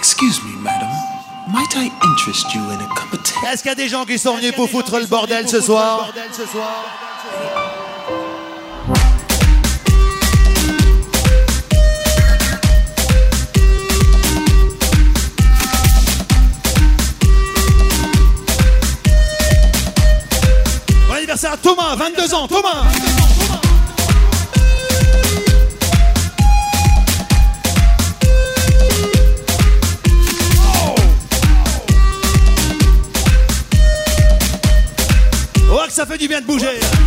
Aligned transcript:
Excuse 0.00 0.42
me, 0.42 0.56
madam. 0.62 0.88
Might 1.52 1.76
I 1.76 1.90
interest 2.02 2.54
you 2.54 2.62
in 2.70 2.80
a 2.80 2.88
cup 2.94 3.12
of 3.12 3.22
tea? 3.22 3.34
Est-ce 3.52 3.62
qu'il 3.62 3.68
y 3.68 3.72
a 3.72 3.74
des 3.74 3.86
gens 3.86 4.06
qui 4.06 4.18
sont 4.18 4.34
venus 4.34 4.52
pour 4.52 4.70
foutre 4.70 4.98
le 4.98 5.04
bordel 5.04 5.46
ce 5.46 5.60
soir? 5.60 6.10
Bon 21.08 21.14
anniversaire 21.14 21.52
à 21.52 21.56
Thomas, 21.58 21.94
22 21.96 22.34
ans, 22.34 22.48
Thomas 22.48 22.84
du 36.20 36.28
bien 36.28 36.40
de 36.42 36.46
bouger 36.46 36.99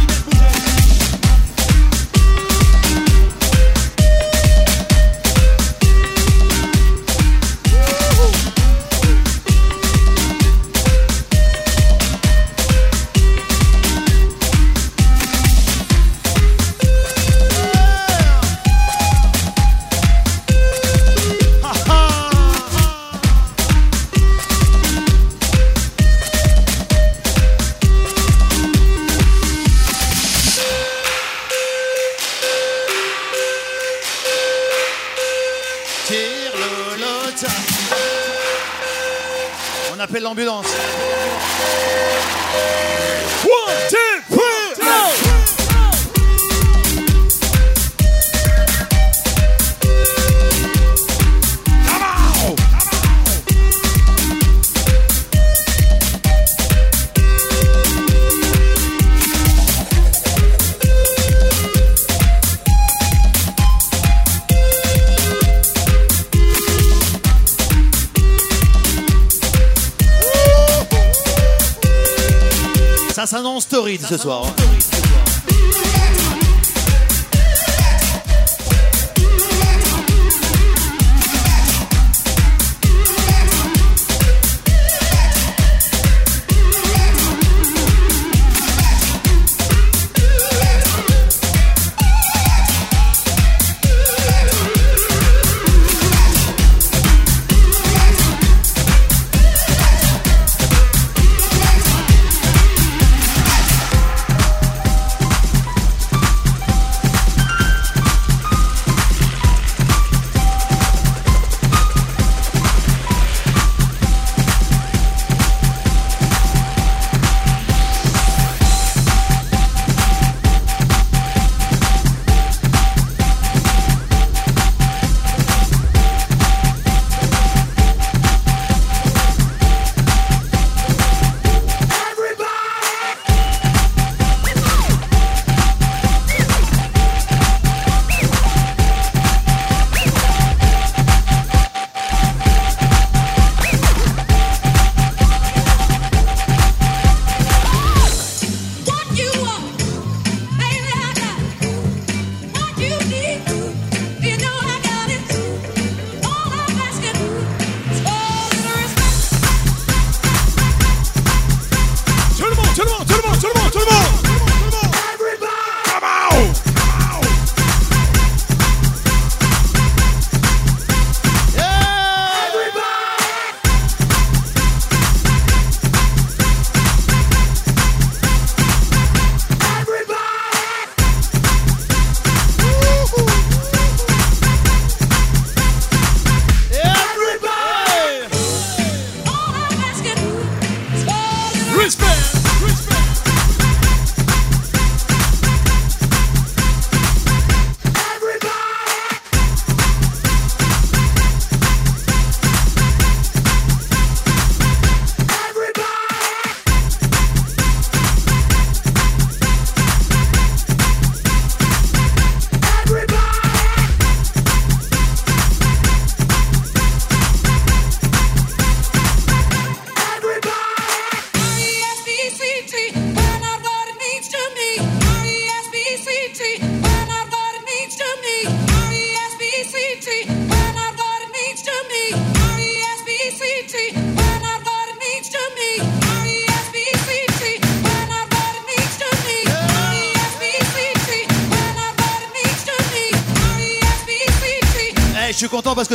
torride 73.98 74.08
ce 74.08 74.18
soir. 74.18 74.63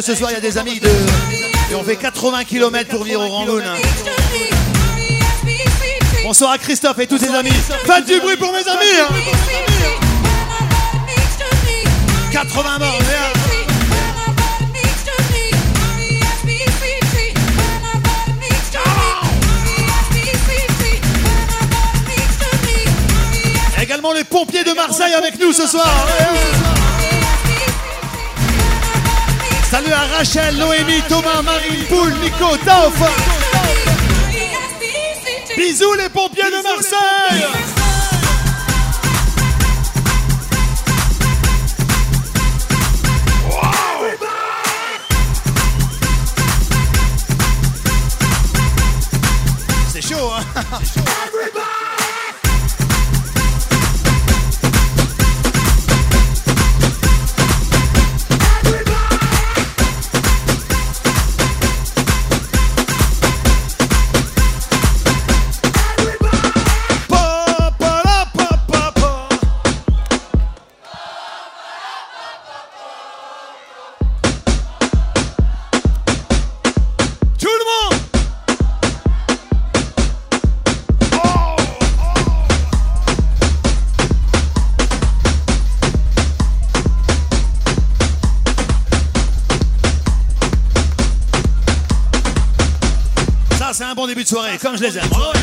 ce 0.08 0.14
soir, 0.14 0.30
il 0.30 0.34
y 0.34 0.36
a 0.38 0.40
des 0.40 0.56
amis 0.56 0.80
de. 0.80 0.88
Et 1.70 1.74
on 1.74 1.84
fait 1.84 1.96
80 1.96 2.44
km 2.44 2.88
pour 2.88 3.02
venir 3.02 3.20
au 3.20 3.28
Rangoon. 3.28 3.62
Bonsoir 6.22 6.52
à 6.52 6.58
Christophe 6.58 6.98
et 7.00 7.06
tous 7.06 7.18
ses 7.18 7.28
amis. 7.28 7.52
Faites 7.84 8.06
du 8.06 8.18
bruit 8.18 8.38
pour 8.38 8.50
mes 8.50 8.66
amis. 8.66 8.86
Hein. 9.02 9.14
80 12.32 12.78
morts, 12.78 12.98
merde. 13.06 13.38
également 23.80 24.12
les 24.12 24.24
pompiers 24.24 24.64
de 24.64 24.72
Marseille 24.72 25.14
avec 25.14 25.38
nous 25.40 25.52
ce 25.52 25.66
soir. 25.66 25.86
Salut 29.78 29.92
à 29.92 30.16
Rachel, 30.16 30.56
Noémie, 30.56 31.02
Thomas, 31.08 31.40
Marine, 31.40 31.84
Poule, 31.88 32.12
Nico, 32.14 32.56
Tauf. 32.64 33.00
Bisous 35.56 35.94
les 35.94 36.08
pompiers 36.08 36.42
de 36.42 36.62
Marseille. 36.64 37.77
comme 94.60 94.76
je 94.76 94.82
les 94.82 94.98
aime. 94.98 95.04
Oh, 95.14 95.37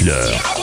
Hitler 0.00 0.59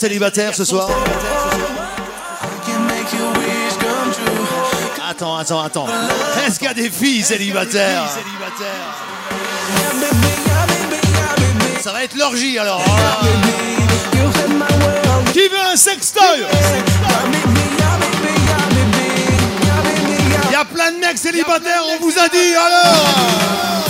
célibataire 0.00 0.54
ce 0.54 0.64
soir 0.64 0.88
Attends, 5.10 5.36
attends, 5.36 5.60
attends. 5.60 5.86
Est-ce 6.46 6.58
qu'il 6.58 6.68
y 6.68 6.70
a 6.70 6.74
des 6.74 6.88
filles 6.88 7.22
célibataires 7.22 8.08
Ça 11.82 11.92
va 11.92 12.02
être 12.04 12.16
l'orgie 12.16 12.58
alors. 12.58 12.82
Qui 15.34 15.48
veut 15.48 15.70
un 15.70 15.76
sextoy 15.76 16.46
Il 20.46 20.52
y 20.52 20.54
a 20.54 20.64
plein 20.64 20.92
de 20.92 20.96
mecs 20.98 21.18
célibataires, 21.18 21.82
on 21.86 22.02
vous 22.02 22.18
a 22.18 22.28
dit 22.28 22.54
alors 22.54 23.89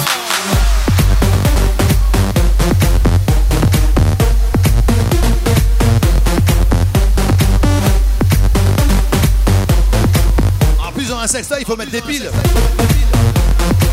sexta, 11.31 11.61
il 11.61 11.65
faut 11.65 11.77
mettre 11.77 11.93
des 11.93 12.01
piles. 12.03 12.29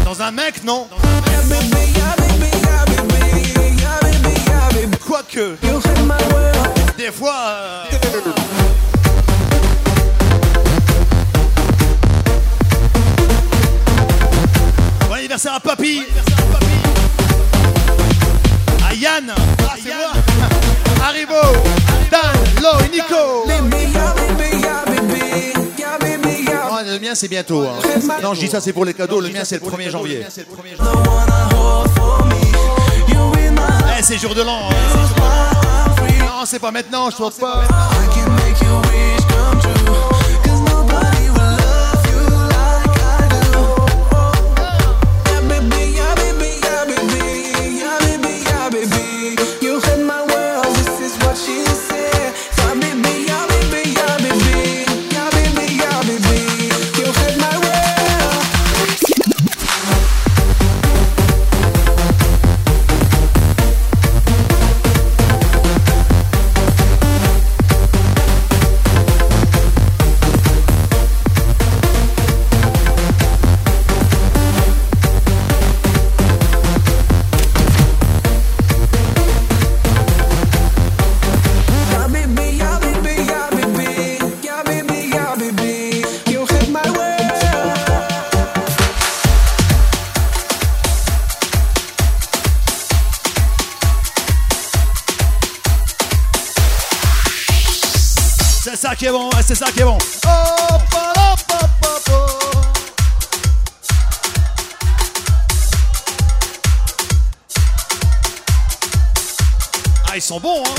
Dans 0.03 0.19
un 0.19 0.31
mec, 0.31 0.63
non. 0.63 0.87
Quoique, 5.05 5.55
des 6.97 7.11
fois. 7.11 7.35
Euh, 7.47 7.83
bon 15.07 15.13
anniversaire 15.13 15.53
à 15.53 15.59
Papy. 15.59 16.01
À 18.89 18.95
Yann. 18.95 19.31
Ah, 19.37 21.07
Arrivo. 21.07 21.33
Dan, 22.09 22.63
Lo 22.63 22.79
et 22.83 22.89
Nico 22.89 24.56
le 26.99 27.05
mien, 27.07 27.15
c'est 27.15 27.27
bientôt. 27.27 27.61
hein. 27.63 28.19
Non, 28.23 28.33
je 28.33 28.39
dis 28.41 28.47
ça, 28.47 28.59
c'est 28.61 28.73
pour 28.73 28.85
les 28.85 28.93
cadeaux. 28.93 29.19
Le 29.21 29.29
mien, 29.29 29.43
c'est 29.43 29.61
le 29.63 29.69
1er 29.69 29.89
janvier. 29.89 30.23
Eh, 33.99 34.03
c'est 34.03 34.17
jour 34.17 34.33
de 34.35 34.41
l'an. 34.41 34.69
hein. 34.69 34.75
Non, 36.19 36.45
c'est 36.45 36.59
pas 36.59 36.71
maintenant, 36.71 37.09
je 37.09 37.15
trouve 37.15 37.33
pas. 37.37 37.63
I 37.65 38.53
can. 38.59 39.16
ça 99.57 99.71
qui 99.71 99.79
est 99.79 99.85
bon. 99.85 99.97
Ah, 110.05 110.15
ils 110.15 110.21
sont 110.21 110.39
bons, 110.39 110.63
hein 110.63 110.76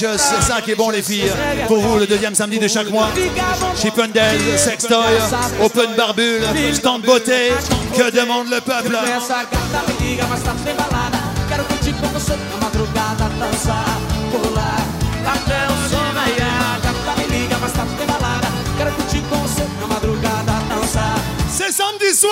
C'est 0.00 0.42
ça 0.42 0.62
qui 0.62 0.70
est 0.70 0.74
bon, 0.74 0.88
les 0.88 1.02
filles. 1.02 1.30
Pour 1.66 1.78
vous, 1.78 1.98
le 1.98 2.06
deuxième 2.06 2.34
samedi 2.34 2.58
de 2.58 2.68
chaque 2.68 2.88
mois. 2.88 3.08
Chippendale, 3.76 4.38
Sextoy, 4.56 5.18
Open 5.62 5.94
Barbule, 5.94 6.42
Stand 6.72 7.02
Beauté. 7.02 7.52
Que 7.94 8.10
demande 8.10 8.48
le 8.48 8.60
peuple? 8.60 8.96
C'est 21.50 21.72
samedi 21.72 22.14
soir! 22.14 22.30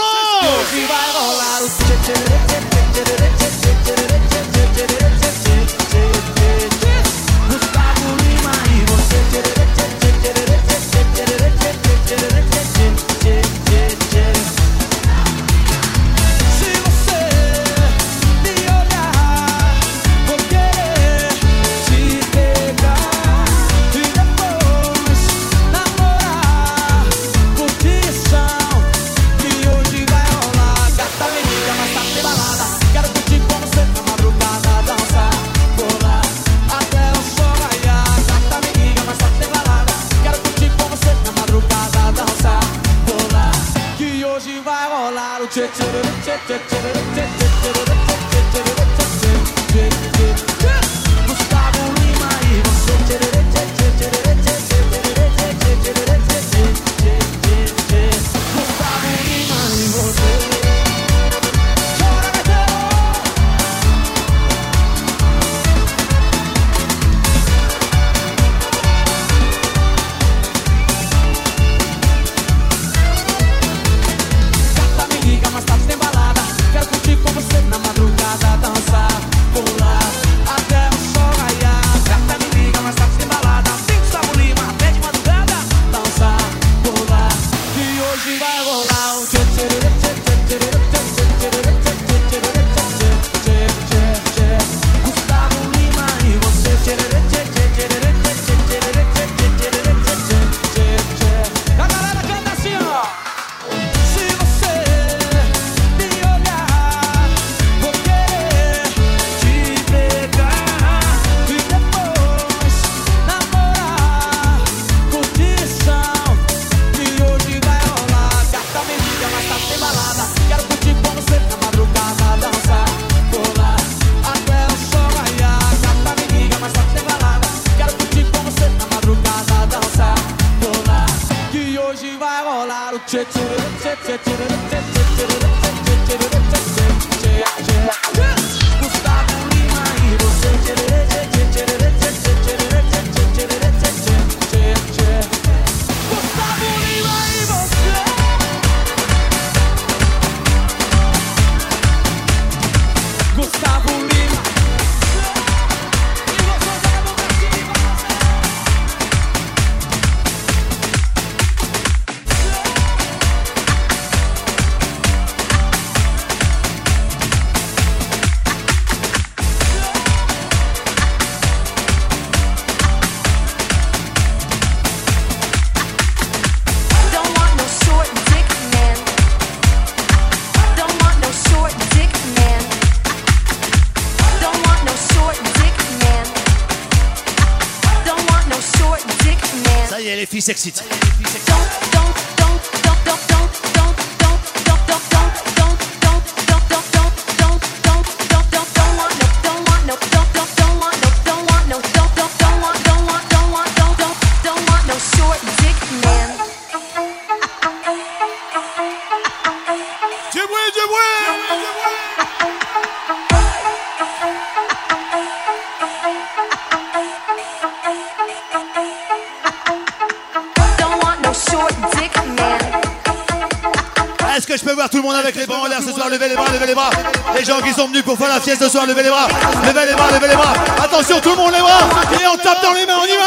ce 228.57 228.69
soir, 228.69 228.87
levez 228.87 229.03
les 229.03 229.11
bras, 229.11 229.29
levez 229.67 229.87
les 229.87 229.95
bras, 229.95 230.11
levez 230.11 230.29
les 230.29 230.37
bras. 230.37 230.55
Attention, 230.83 231.21
tout 231.21 231.31
le 231.31 231.37
monde 231.37 231.53
les 231.53 231.61
bras. 231.61 231.81
Et 232.13 232.27
on 232.27 232.37
tape 232.37 232.63
dans 232.63 232.73
les 232.73 232.87
mains, 232.87 232.99
on 233.01 233.05
y 233.05 233.17
va. 233.17 233.25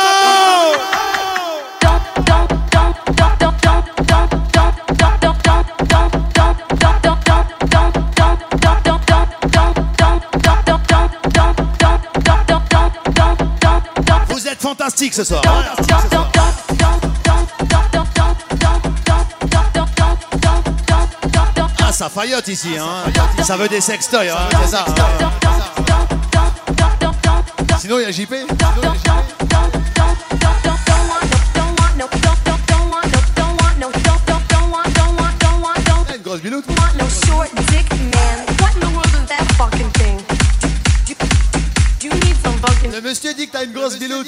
Vous 14.29 14.47
êtes. 14.47 14.61
Fantastique 14.61 15.13
ce 15.13 15.23
soir. 15.23 15.41
Fayot 22.13 22.41
ici, 22.47 22.77
hein. 22.77 23.05
Ça 23.41 23.55
veut 23.55 23.69
des 23.69 23.79
sextoys, 23.79 24.27
hein, 24.27 24.49
c'est 24.63 24.71
ça. 24.71 24.85
Sinon, 27.79 27.99
il 27.99 28.03
y 28.03 28.05
a 28.05 28.11
JP. 28.11 28.33
Eh, 28.33 28.45
une 36.15 36.21
grosse. 36.21 36.41
Le 42.93 43.01
monsieur 43.01 43.33
dit 43.33 43.47
que 43.47 43.51
t'as 43.53 43.63
une 43.63 43.71
grosse 43.71 43.97
biloute. 43.97 44.27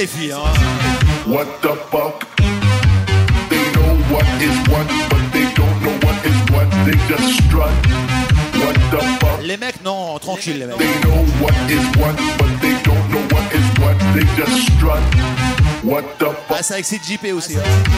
Les 0.00 0.06
filles, 0.06 0.32
hein 0.32 0.52
What 1.26 1.46
the 1.60 1.74
fuck? 1.90 2.24
They 3.50 3.64
know 3.76 3.92
what 4.10 4.24
is 4.40 4.56
what, 4.70 4.86
but 5.10 5.24
they 5.32 5.44
don't 5.54 5.76
know 5.82 5.94
what 6.04 6.16
is 6.24 6.38
what. 6.52 6.66
They 6.86 6.96
just 7.06 7.44
strut. 7.44 7.70
What 8.54 8.76
the 8.90 9.00
fuck? 9.20 9.42
Les 9.42 9.58
mecs, 9.58 9.80
non, 9.84 10.18
tranquille 10.18 10.58
les 10.60 10.66
mecs. 10.66 10.78
They 10.78 11.00
know 11.04 11.20
what 11.42 11.54
is 11.68 11.84
what, 11.98 12.16
but 12.38 12.50
they 12.62 12.74
don't 12.82 13.10
know 13.10 13.22
what 13.30 13.44
is 13.52 13.66
what. 13.78 13.96
They 14.14 14.24
just 14.36 14.72
strut. 14.72 15.02
What 15.84 16.04
the 16.18 16.30
fuck? 16.48 16.58
Ah, 16.58 16.62
ça 16.62 16.78
excite 16.78 17.02
JP 17.06 17.32
aussi. 17.34 17.56
hein. 17.56 17.89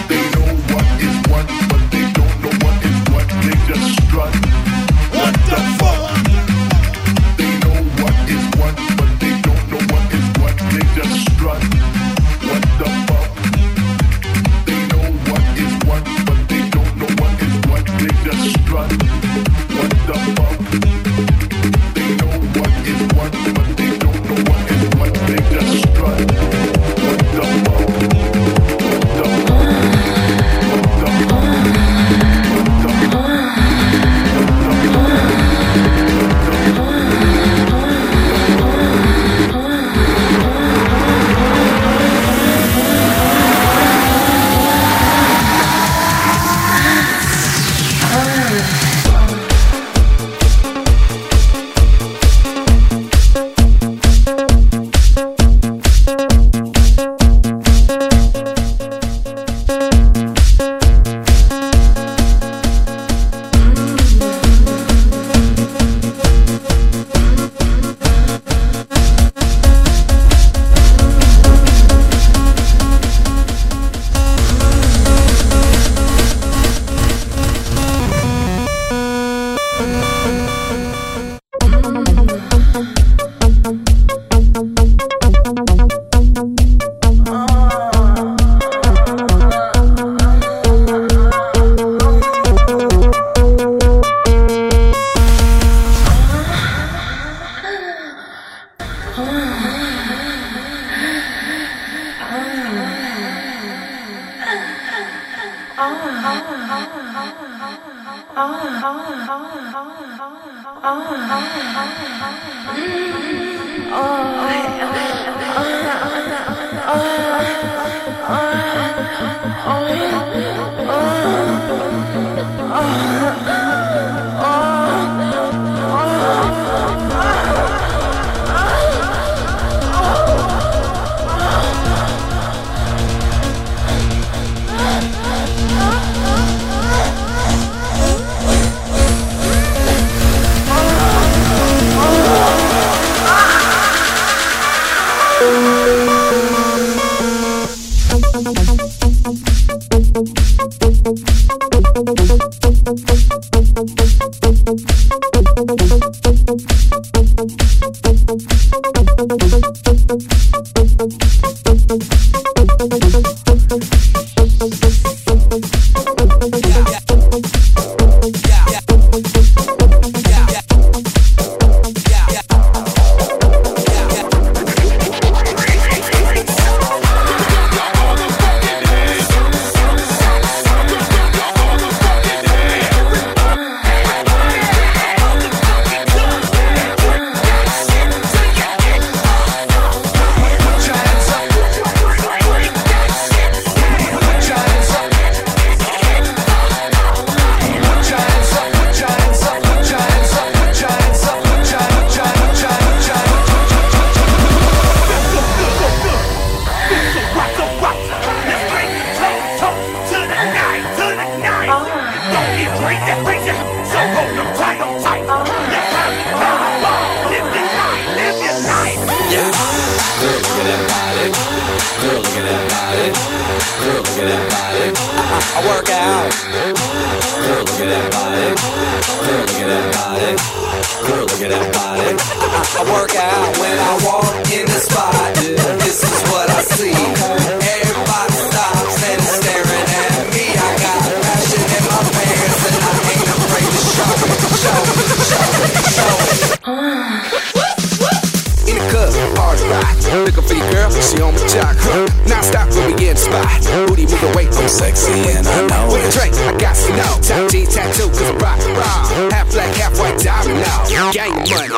Sexy 254.73 255.13
and 255.37 255.47
I 255.47 255.67
know 255.69 255.93
With 255.93 256.09
a 256.09 256.11
drink, 256.17 256.35
I 256.35 256.57
got 256.57 256.75
to 256.75 256.91
know. 256.97 257.13
Top 257.21 257.51
G 257.51 257.67
tattoo, 257.67 258.09
cause 258.09 258.33
rock, 258.41 258.59
rock. 258.73 259.05
Half 259.31 259.53
black, 259.53 259.77
half 259.77 259.99
white 259.99 260.19
diamond 260.19 260.61
now. 260.61 261.13
Gang 261.13 261.37
money. 261.37 261.77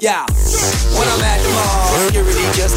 Yeah, 0.00 0.26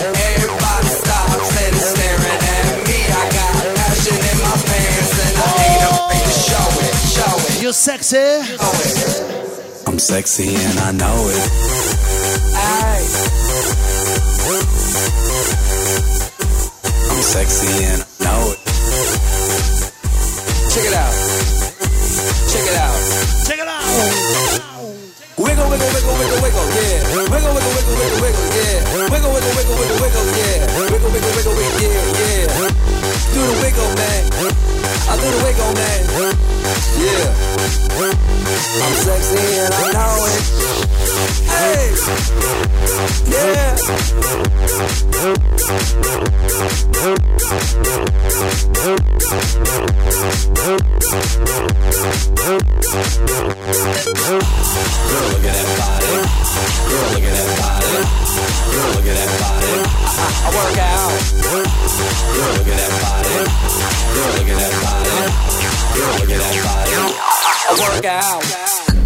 stops 0.00 1.56
and 1.62 1.74
is 1.76 1.84
staring 1.92 2.40
at 2.56 2.66
me. 2.88 2.98
I 3.10 3.24
got 3.36 3.52
passion 3.76 4.16
in 4.16 4.38
my 4.40 4.56
pants 4.68 5.14
and 5.26 5.34
I 5.36 5.52
ain't 5.68 5.84
afraid 5.92 6.24
to 6.24 6.34
show 6.48 6.68
it, 6.86 6.94
show 7.16 7.34
it. 7.48 7.62
You 7.62 7.72
sexy? 7.72 8.28
I'm 9.86 9.98
sexy 9.98 10.54
and 10.54 10.78
I 10.78 10.92
know 10.92 11.28
it. 11.28 11.50
Ay. 12.56 13.00
I'm 17.10 17.22
sexy 17.22 17.84
and 17.84 18.02
I 18.02 18.24
know 18.24 18.52
it. 18.52 18.58
Check 20.72 20.84
it 20.84 20.94
out. 20.94 21.14
Check 22.50 22.64
it 22.70 22.76
out. 22.76 22.98
Check 23.46 23.58
it 23.58 23.68
out. 23.68 24.59
Wiggle, 25.40 25.70
wiggle, 25.70 25.88
wiggle, 25.88 26.12
wiggle, 26.20 26.36
wiggle, 26.44 26.68
yeah. 26.76 27.00
Wiggle, 27.16 27.56
wiggle, 27.56 27.72
wiggle, 27.72 27.96
wiggle, 27.96 28.20
wiggle, 28.20 28.44
yeah. 28.52 29.08
Wiggle, 29.08 29.32
wiggle, 29.32 29.56
wiggle, 29.56 29.72
wiggle, 29.80 29.96
wiggle, 29.96 30.28
yeah. 30.36 30.68
Wiggle, 30.76 31.08
wiggle, 31.08 31.32
wiggle, 31.32 31.56
wiggle, 31.56 31.80
yeah, 31.80 31.96
yeah. 32.20 32.68
Do 33.32 33.40
the 33.40 33.56
wiggle, 33.64 33.88
man. 33.96 34.28
I 35.08 35.16
do 35.16 35.24
the 35.32 35.40
wiggle, 35.40 35.72
man. 35.80 36.04
Yeah. 37.00 37.32
I'm 38.84 38.94
sexy 39.00 39.40
and 39.64 39.72
I 39.72 39.96
know 39.96 40.28
it. 40.28 40.44
Hey. 41.48 41.96
Yeah. 43.32 43.80
Girl, 54.30 55.29
look 55.30 55.44
at 55.44 55.54
that 55.54 55.70
body. 55.78 56.14
Girl, 56.90 57.06
look 57.14 57.22
at 57.22 57.34
that 57.38 57.50
body. 57.60 57.94
Girl, 58.70 58.88
look 58.94 59.06
at 59.06 59.16
that 59.16 59.30
body. 59.40 59.74
I, 60.40 60.50
work 60.56 60.78
out. 60.78 61.10
Look 62.50 62.68
at 62.68 62.76
that 62.76 62.92
body. 63.02 63.38
Girl, 64.14 64.30
look 64.34 64.50
at 64.50 64.58
that 64.58 64.74
body. 64.82 65.16
Girl, 65.94 66.12
look 66.18 66.30
at 66.30 66.40
that 66.40 66.56
body. 66.66 66.94
I 67.62 67.78
work 67.78 68.04
out. 68.04 68.99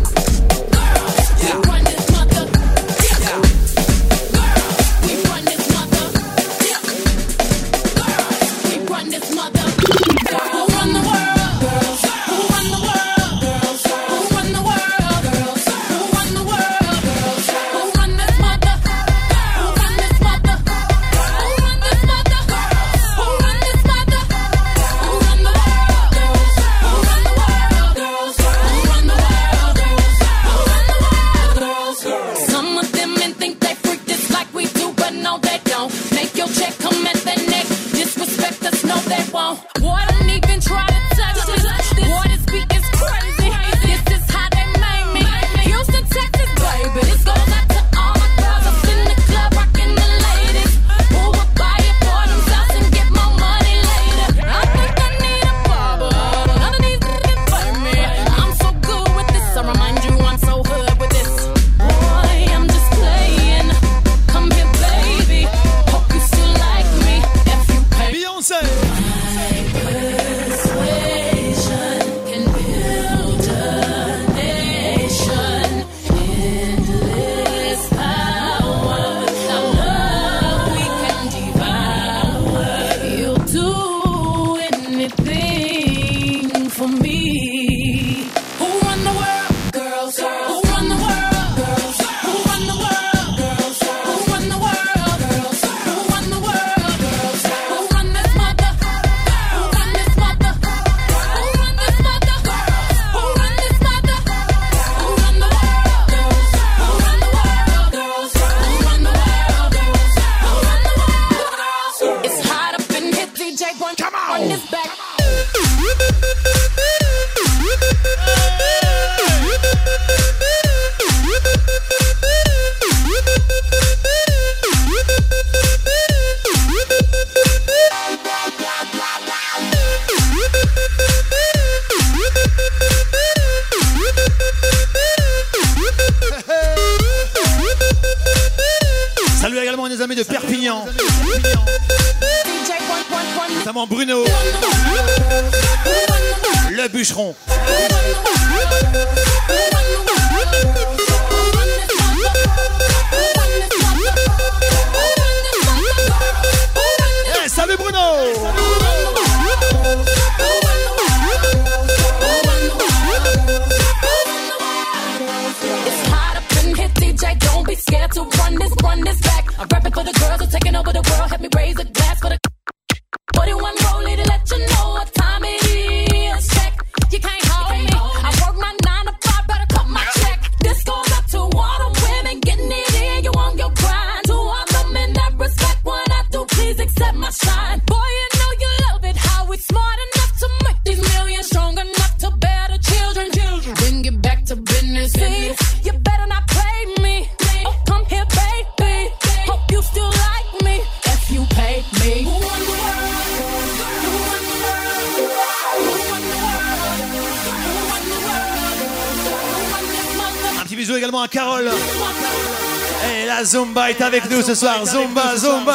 Ce 214.45 214.55
soir. 214.55 214.85
Zumba, 214.85 215.37
Zumba. 215.37 215.75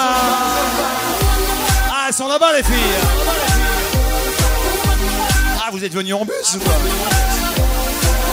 Ah, 1.91 2.05
elles 2.07 2.13
sont 2.13 2.28
là-bas, 2.28 2.53
les 2.55 2.63
filles. 2.63 2.74
Ah, 5.57 5.70
vous 5.72 5.84
êtes 5.84 5.93
venus 5.93 6.13
en 6.13 6.26
bus 6.26 6.55
ou 6.55 6.59
quoi 6.59 6.74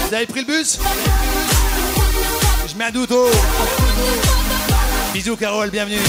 Vous 0.09 0.15
avez 0.15 0.27
pris 0.27 0.41
le 0.41 0.47
bus 0.47 0.79
Je 2.69 2.75
mets 2.77 2.85
un 2.85 2.91
doute. 2.91 3.13
Bisous, 5.15 5.37
Carole, 5.37 5.71
bienvenue. 5.71 6.01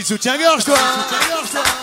Mis 0.00 0.04
de 0.04 0.08
soutien-gorge, 0.08 0.64
toi. 0.64 0.74
Welcome 0.74 1.79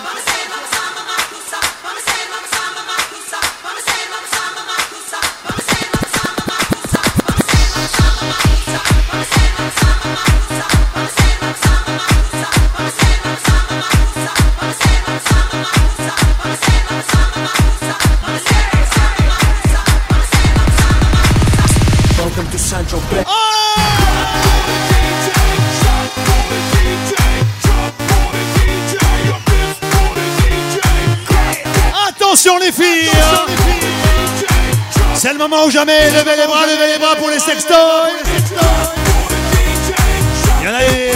moment 35.47 35.65
ou 35.65 35.71
jamais, 35.71 36.09
levez 36.11 36.35
les 36.35 36.47
bras, 36.47 36.65
levez 36.65 36.93
les 36.93 36.99
bras 36.99 37.15
pour 37.15 37.29
les 37.29 37.39
sextoys 37.39 37.75
Il 40.59 40.65
y 40.65 40.69
en 40.69 40.73
a 40.73 40.79
des... 40.79 41.11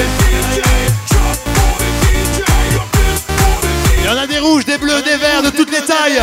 Il 3.97 4.05
y 4.05 4.09
en 4.09 4.17
a 4.17 4.27
des 4.27 4.39
rouges, 4.39 4.65
des 4.65 4.77
bleus, 4.77 5.01
des 5.01 5.17
verts, 5.17 5.43
de 5.43 5.49
toutes 5.49 5.71
les 5.71 5.81
tailles 5.81 6.21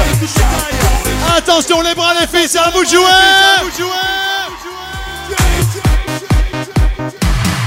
Attention 1.37 1.81
les 1.83 1.95
bras 1.95 2.13
les 2.21 2.27
filles, 2.27 2.49
c'est 2.49 2.59
à 2.59 2.71
vous 2.71 2.85
de 2.85 2.89
jouer 2.89 3.05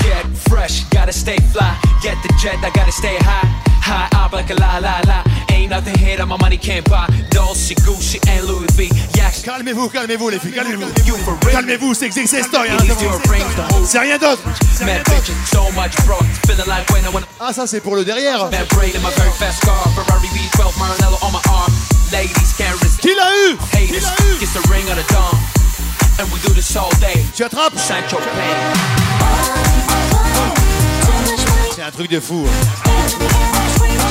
Get 0.02 0.26
fresh, 0.50 0.84
gotta 0.92 1.12
stay 1.12 1.38
fly. 1.54 1.74
Get 2.02 2.16
the 2.24 2.34
jet, 2.42 2.58
I 2.64 2.70
gotta 2.72 2.92
stay 2.92 3.18
high. 3.18 3.71
High 3.82 4.10
up 4.14 4.32
like 4.34 4.50
a 4.50 4.56
la 4.56 4.78
la 4.78 5.02
la. 5.08 5.24
Ain't 5.52 5.70
nothing 5.70 5.98
here 5.98 6.18
that 6.18 6.26
my 6.28 6.38
money 6.38 6.58
can't 6.58 6.88
buy. 6.90 7.08
Dolce, 7.30 7.76
Gucci, 7.76 8.20
and 8.30 8.48
Louis 8.48 8.68
V. 8.74 8.90
Yaks. 9.18 9.42
Calmez-vous, 9.44 9.90
calmez-vous 9.90 10.30
les 10.30 10.40
filles, 10.40 10.54
calmez-vous 10.54 10.88
Calmez-vous, 11.52 11.94
c'est 11.94 12.12
story, 12.12 12.70
hein, 12.70 12.78
C'est 13.86 14.00
rien 14.00 14.18
d'autre 14.18 14.44
Mad 14.86 15.04
bitches, 15.06 15.34
so 15.52 15.64
much 15.74 15.96
bro. 16.06 16.18
Feeling 16.46 16.68
like 16.68 16.90
when 16.92 17.04
I 17.04 17.10
wanna. 17.14 17.26
Ah 17.40 17.54
ça 17.54 17.66
c'est 17.68 17.82
pour 17.82 17.96
le 17.96 18.06
derrière 18.06 18.50
Mad 18.52 18.68
braid 18.70 18.96
in 18.96 19.00
my 19.02 19.12
very 19.18 19.32
fast 19.32 19.62
car. 19.62 19.84
Ferrari 19.96 20.28
V12, 20.28 20.78
Maranello 20.78 21.18
on 21.22 21.32
my 21.32 21.42
arm. 21.50 21.72
Ladies 22.12 22.54
can't 22.58 22.74
resist. 22.82 23.02
Qui 23.02 23.10
l'a 23.16 23.30
eu? 23.50 23.58
Haters, 23.74 24.08
kiss 24.40 24.54
the 24.54 24.62
ring 24.70 24.88
of 24.90 24.96
the 24.96 25.14
dawn. 25.14 25.38
And 26.20 26.28
we 26.32 26.40
do 26.42 26.54
this 26.54 26.76
all 26.76 26.92
day. 27.00 27.24
Tu 27.36 27.44
attrapes? 27.44 27.82
C'est 31.76 31.82
un 31.84 31.92
truc 31.92 32.10
de 32.10 32.20
fou 32.20 32.46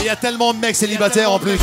Il 0.01 0.07
y 0.07 0.09
a 0.09 0.17
tellement 0.17 0.55
de 0.55 0.59
mecs 0.59 0.77
célibataires 0.77 1.31
en 1.31 1.39
plus. 1.39 1.59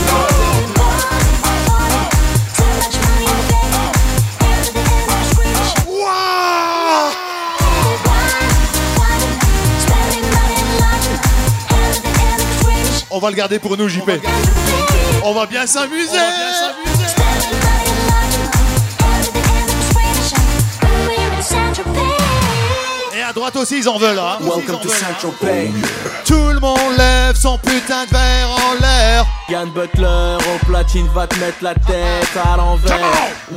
On 13.09 13.19
va 13.19 13.29
le 13.31 13.35
garder 13.35 13.57
pour 13.57 13.75
nous 13.75 13.89
JP 13.89 14.11
On 15.23 15.33
va 15.33 15.47
bien 15.47 15.65
s'amuser 15.65 16.17
droite 23.37 23.55
aussi 23.55 23.77
ils 23.77 23.87
en 23.87 23.99
veulent 23.99 24.17
hein. 24.17 24.39
Welcome 24.41 24.79
to 24.81 24.89
Central 24.89 25.31
Bay. 25.39 25.69
Tout 26.25 26.49
le 26.53 26.59
monde 26.59 26.97
lève 26.97 27.35
son 27.35 27.59
putain 27.59 28.05
de 28.05 28.09
verre 28.09 28.49
en 28.49 28.73
l'air 28.81 29.25
Yann 29.47 29.69
Butler 29.69 30.37
au 30.37 30.65
platine 30.65 31.07
va 31.13 31.27
te 31.27 31.35
mettre 31.39 31.61
la 31.61 31.75
tête 31.75 32.35
à 32.43 32.57
l'envers. 32.57 32.97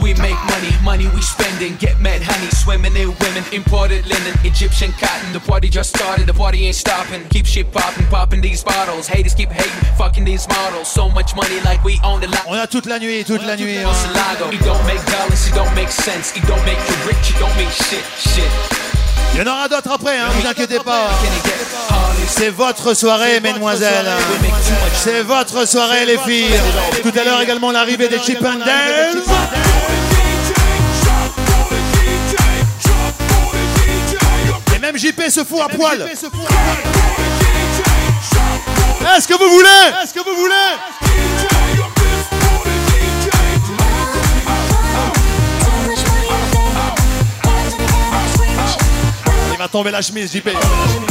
We 0.00 0.16
make 0.18 0.36
money, 0.46 0.70
money 0.84 1.06
we 1.16 1.22
spending. 1.22 1.76
Get 1.80 1.98
mad 1.98 2.22
honey, 2.22 2.48
swimming 2.52 2.94
in 2.94 3.08
women. 3.20 3.42
Imported 3.52 4.04
linen, 4.06 4.38
Egyptian 4.44 4.92
cotton. 5.00 5.32
The 5.32 5.40
party 5.40 5.68
just 5.68 5.96
started, 5.96 6.26
the 6.26 6.34
party 6.34 6.66
ain't 6.66 6.76
stopping. 6.76 7.26
Keep 7.30 7.46
shit 7.46 7.72
popping, 7.72 8.06
popping 8.06 8.40
these 8.40 8.62
bottles. 8.62 9.08
Haters 9.08 9.34
keep 9.34 9.50
hating, 9.50 9.72
fucking 9.96 10.24
these 10.24 10.46
models. 10.46 10.86
So 10.86 11.08
much 11.08 11.34
money 11.34 11.58
like 11.64 11.82
we 11.82 11.98
own 12.04 12.20
the 12.20 12.28
lot. 12.28 12.46
On 12.46 12.54
a 12.54 12.66
toute 12.66 12.86
la 12.86 12.98
nuit, 12.98 13.24
toute 13.24 13.44
la 13.44 13.56
nuit 13.56 13.78
hein. 13.78 13.90
It 14.52 14.62
don't 14.62 14.86
make 14.86 15.04
dollars, 15.06 15.48
it 15.48 15.54
don't 15.54 15.74
make 15.74 15.90
sense. 15.90 16.36
It 16.36 16.46
don't 16.46 16.64
make 16.64 16.78
you 16.86 16.94
rich, 17.08 17.30
it 17.30 17.40
don't 17.40 17.56
make 17.56 17.72
shit, 17.72 18.04
shit. 18.16 18.89
Il 19.40 19.46
y 19.46 19.48
en 19.48 19.52
aura 19.54 19.68
d'autres 19.68 19.90
après, 19.90 20.18
hein, 20.18 20.28
vous 20.34 20.46
inquiétez 20.46 20.80
pas. 20.80 21.08
C'est 22.26 22.50
votre 22.50 22.92
soirée 22.92 23.40
mesdemoiselles. 23.40 24.10
C'est 24.94 25.22
votre 25.22 25.66
soirée 25.66 26.04
les 26.04 26.18
filles. 26.18 26.60
Tout 27.02 27.12
à 27.18 27.24
l'heure 27.24 27.40
également 27.40 27.72
l'arrivée 27.72 28.08
des 28.08 28.18
Chip 28.18 28.44
and 28.44 28.58
Dale 28.62 29.16
Et 34.76 34.78
même 34.78 34.98
JP 34.98 35.22
se 35.30 35.42
fout 35.42 35.60
à 35.64 35.68
poil. 35.74 36.02
Est-ce 39.16 39.26
que 39.26 39.38
vous 39.38 39.48
voulez 39.48 39.68
Est-ce 40.02 40.12
que 40.12 40.20
vous 40.20 40.36
voulez 40.36 41.59
va 49.60 49.68
tomber 49.68 49.90
la 49.90 50.00
chemise 50.00 50.32
JP 50.32 51.09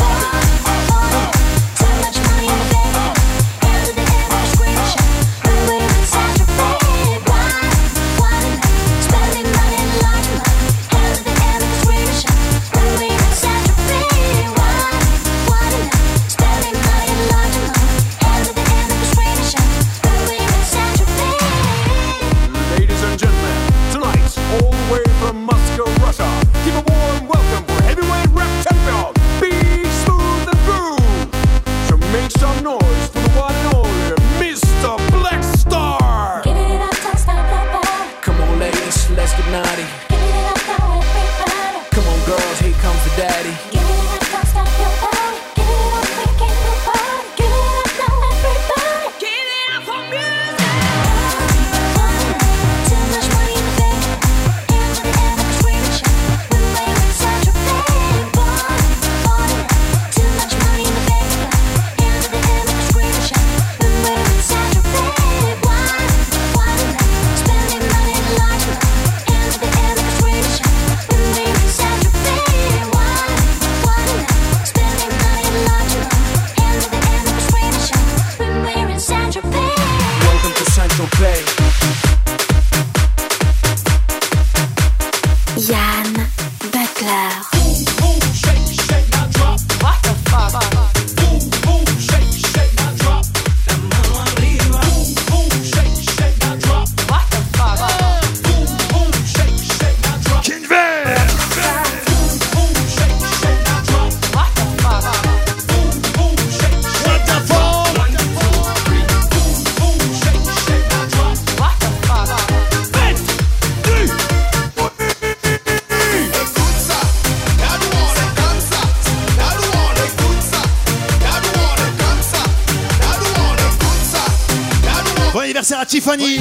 Tiffany. 125.99 126.39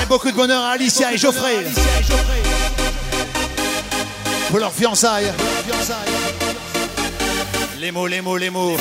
Et 0.00 0.06
beaucoup 0.08 0.30
de 0.30 0.36
bonheur 0.36 0.62
à 0.62 0.70
Alicia 0.70 1.12
et 1.12 1.18
Geoffrey. 1.18 1.66
Pour 4.50 4.60
leur 4.60 4.72
fiançailles. 4.72 5.32
Les 7.80 7.90
mots, 7.90 8.06
les 8.06 8.20
mots, 8.20 8.36
les 8.36 8.50
mots. 8.50 8.76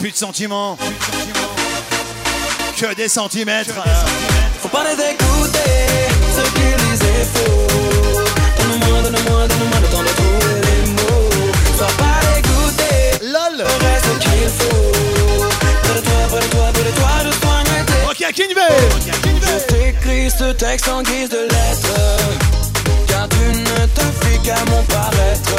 Plus 0.00 0.10
de 0.10 0.16
sentiments. 0.16 0.76
Que 2.78 2.94
des 2.94 3.08
centimètres. 3.08 3.72
Faut 4.60 4.68
pas 4.68 4.84
les 4.84 4.92
écouter, 4.92 5.58
ce 6.36 6.42
qu'ils 6.50 6.76
disent 6.90 7.00
est 7.00 7.24
faux. 7.38 7.66
Donne-moi, 8.58 9.00
donne-moi, 9.00 9.48
donne-moi 9.48 9.80
le 9.80 9.88
temps 9.88 10.02
de 10.02 10.08
trouver 10.08 10.60
les 10.60 10.90
mots. 10.90 11.30
Sois 11.78 11.86
pas 11.96 12.20
dégoûté, 12.34 13.32
lol. 13.32 13.66
Ferai 13.66 13.98
ce 14.02 14.18
qu'il 14.18 14.48
faut. 14.50 15.23
Ok. 18.08 18.24
Je 19.46 19.66
t'écris 19.66 20.30
ce 20.30 20.52
texte 20.52 20.88
en 20.88 21.02
guise 21.02 21.28
de 21.28 21.42
lettre. 21.42 21.94
Car 23.06 23.28
tu 23.28 23.58
ne 23.58 23.86
te 23.86 24.00
fais 24.20 24.38
qu'à 24.38 24.64
mon 24.70 24.82
paraître. 24.84 25.56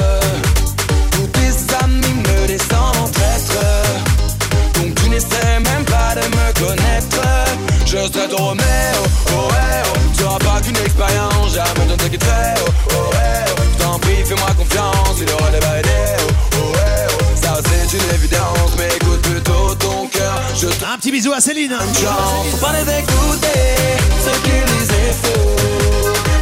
Tous 1.11 1.27
tes 1.27 1.75
amis 1.83 2.13
me 2.13 2.47
descendent 2.47 2.97
en 2.97 3.09
traître. 3.09 3.61
Donc 4.75 4.95
tu 4.95 5.09
n'essaies 5.09 5.59
même 5.59 5.85
pas 5.85 6.15
de 6.15 6.25
me 6.27 6.53
connaître. 6.59 7.21
Je 7.85 7.97
serai 7.97 8.27
ton 8.27 8.37
Roméo, 8.37 9.01
oh 9.29 9.47
ouais, 9.51 9.83
oh. 9.85 9.97
Tu 10.17 10.23
n'auras 10.23 10.39
pas 10.39 10.61
qu'une 10.61 10.77
expérience, 10.77 11.53
jamais 11.53 11.85
ne 11.89 11.95
te 11.95 12.07
quitterai, 12.07 12.55
oh, 12.57 12.71
oh 12.89 13.13
ouais, 13.13 13.45
oh. 13.57 13.61
T'en 13.81 13.99
prie, 13.99 14.23
fais-moi 14.25 14.49
confiance, 14.57 15.17
il 15.21 15.31
aura 15.31 15.49
des 15.51 15.59
validés, 15.59 16.17
oh, 16.19 16.57
oh 16.57 16.73
oh. 16.75 17.23
Ça 17.41 17.61
c'est 17.63 17.97
une 17.97 18.09
évidence, 18.15 18.71
mais 18.77 18.89
écoute 18.95 19.14
disent 21.15 21.27
est 24.91 25.13
faux. 25.13 25.55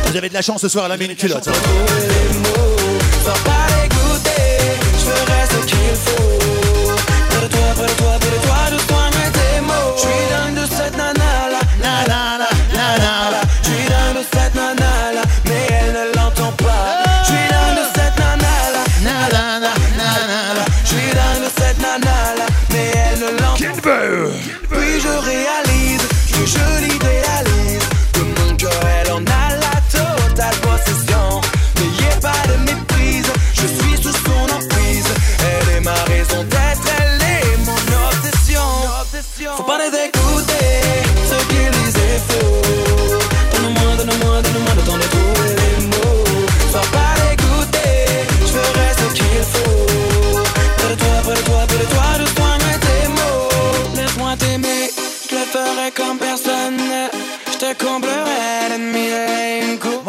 Vous 0.07 0.17
avez 0.17 0.30
de 0.30 0.34
la 0.34 0.41
chance 0.41 0.61
ce 0.61 0.67
soir 0.67 0.86
à 0.86 0.88
la 0.88 0.97
mine 0.97 1.15
culotte. 1.15 1.45
Sois 1.45 3.34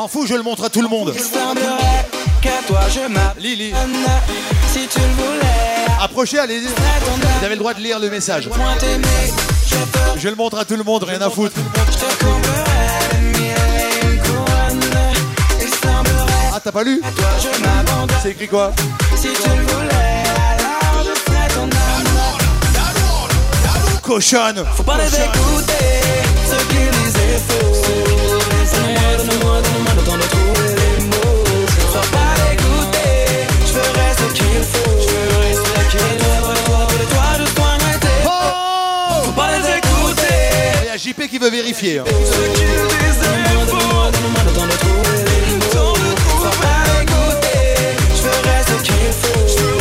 M'en 0.05 0.09
fous, 0.09 0.27
je 0.27 0.35
le 0.35 0.43
montre 0.43 0.65
à 0.65 0.69
tout 0.69 0.83
le 0.83 0.89
monde. 0.89 1.15
Qu'à 2.43 2.51
toi 2.67 2.81
je. 2.91 3.41
Lily. 3.41 3.73
Si 4.71 4.87
tu 4.87 4.99
le 4.99 5.07
voulais, 5.07 5.87
Approchez, 5.99 6.39
allez-y. 6.41 6.67
Vous 6.67 7.43
avez 7.43 7.55
le 7.55 7.59
droit 7.59 7.73
de 7.73 7.81
lire 7.81 7.99
le 7.99 8.11
message. 8.11 8.51
Je 10.19 10.29
le 10.29 10.35
montre 10.35 10.59
à 10.59 10.67
tout 10.67 10.77
le 10.77 10.83
monde, 10.83 11.05
rien 11.05 11.23
à 11.23 11.31
foutre. 11.31 11.57
Ah, 16.53 16.61
t'as 16.63 16.71
pas 16.71 16.85
lu. 16.85 17.01
C'est 18.23 18.33
écrit 18.33 18.49
quoi 18.49 18.75
Si 19.17 19.29
tu 19.29 19.49
le 19.49 19.63
voulais. 19.63 20.23
Cochonne 24.03 24.67
Faut 24.77 24.83
pas 24.83 24.99
les 24.99 25.07
écouter, 25.07 26.03
ce 26.47 26.57
qu'ils 26.67 26.91
disent 26.91 27.17
est 27.17 27.39
faux. 27.49 27.95
Donne-moi, 30.05 30.05
donne-moi, 30.05 30.05
donne-moi 30.05 30.05
le 30.05 30.11
temps 30.11 30.17
de 30.17 30.27
trouver 30.29 30.69
les 30.81 31.05
mots. 31.05 31.45
Sois 31.93 32.09
pas 32.13 32.33
dégoûté, 32.51 33.09
je 33.67 33.73
ferai 33.73 34.09
ce 34.19 34.27
qu'il 34.35 34.63
faut. 34.73 34.95
Je 35.01 35.09
ferai 35.09 35.51
ce 35.55 35.61
qu'il 35.91 36.19
de 36.99 37.05
toi, 37.11 37.29
Oh 38.27 39.25
Faut 39.25 39.33
pas 39.33 39.49
les 39.59 39.65
écouter, 39.79 40.37
Il 40.83 40.87
y 40.87 40.91
a 40.91 40.97
JP 40.97 41.21
qui 41.31 41.39
veut 41.39 41.51
vérifier. 41.51 41.99
hein. 41.99 42.05
ce 42.07 42.11
qu'ils 42.59 42.67
disent 42.67 43.23
est 43.23 43.67
faux. 43.67 44.11
Donne-moi 44.13 44.43
le 44.47 44.53
temps 44.53 44.67
de 44.67 44.77
trouver 44.83 45.19
les 45.27 45.55
mots. 45.55 45.95
Sois 46.41 46.57
pas 46.61 46.81
dégoûté, 47.01 47.59
je 48.11 48.23
ferai 48.29 48.59
ce 48.69 48.83
qu'il 48.83 49.13
faut. 49.21 49.74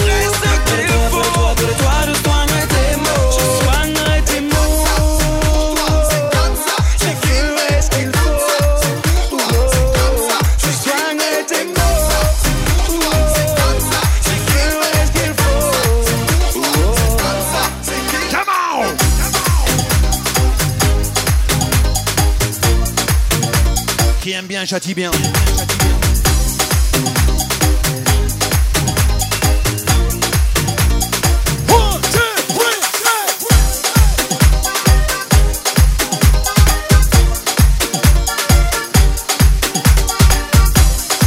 Bien. 24.96 25.12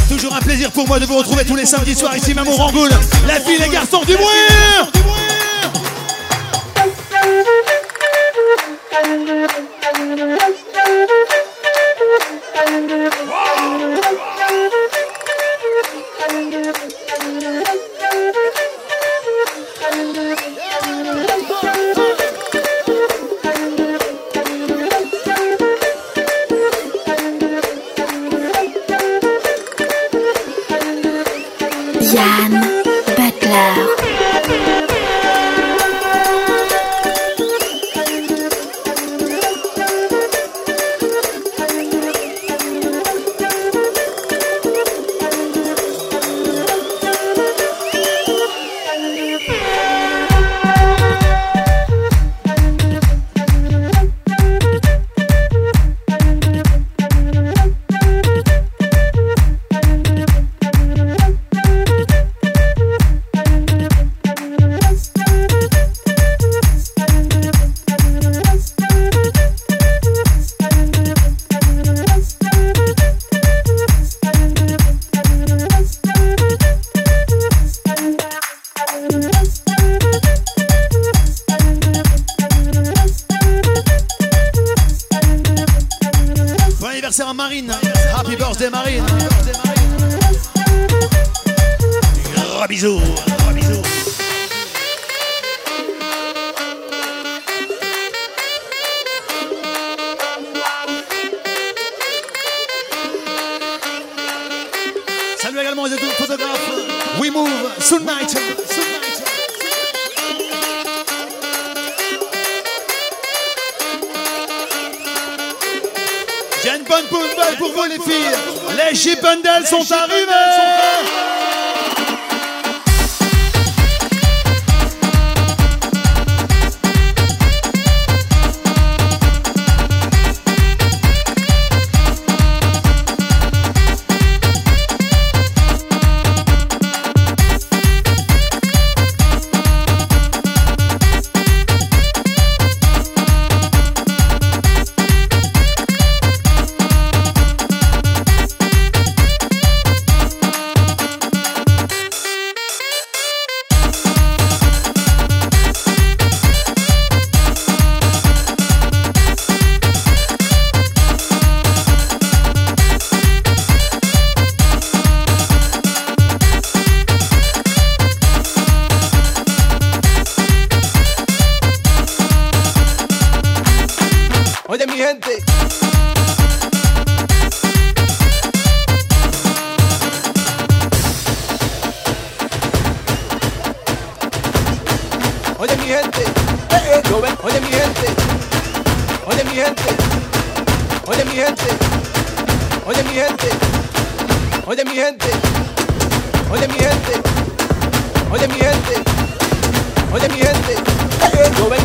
Toujours 0.09 0.33
un 0.33 0.39
plaisir 0.39 0.71
pour 0.71 0.87
moi 0.87 0.99
de 0.99 1.05
vous 1.05 1.15
retrouver 1.15 1.45
tous 1.45 1.55
les 1.55 1.65
samedis 1.65 1.93
soirs 1.93 2.17
ici 2.17 2.33
même 2.33 2.47
au. 2.47 2.57
La 3.27 3.39
fille, 3.39 3.59
les 3.59 3.69
garçons, 3.69 4.01
du 4.07 4.15
bruit 4.15 4.96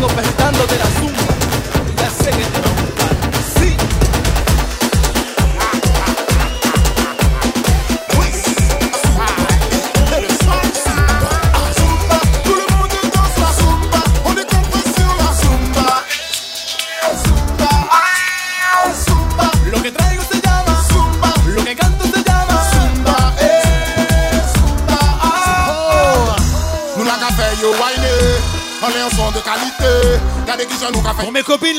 vengo 0.03 0.15
pescando 0.17 0.67
de 0.67 0.79
la. 0.79 1.32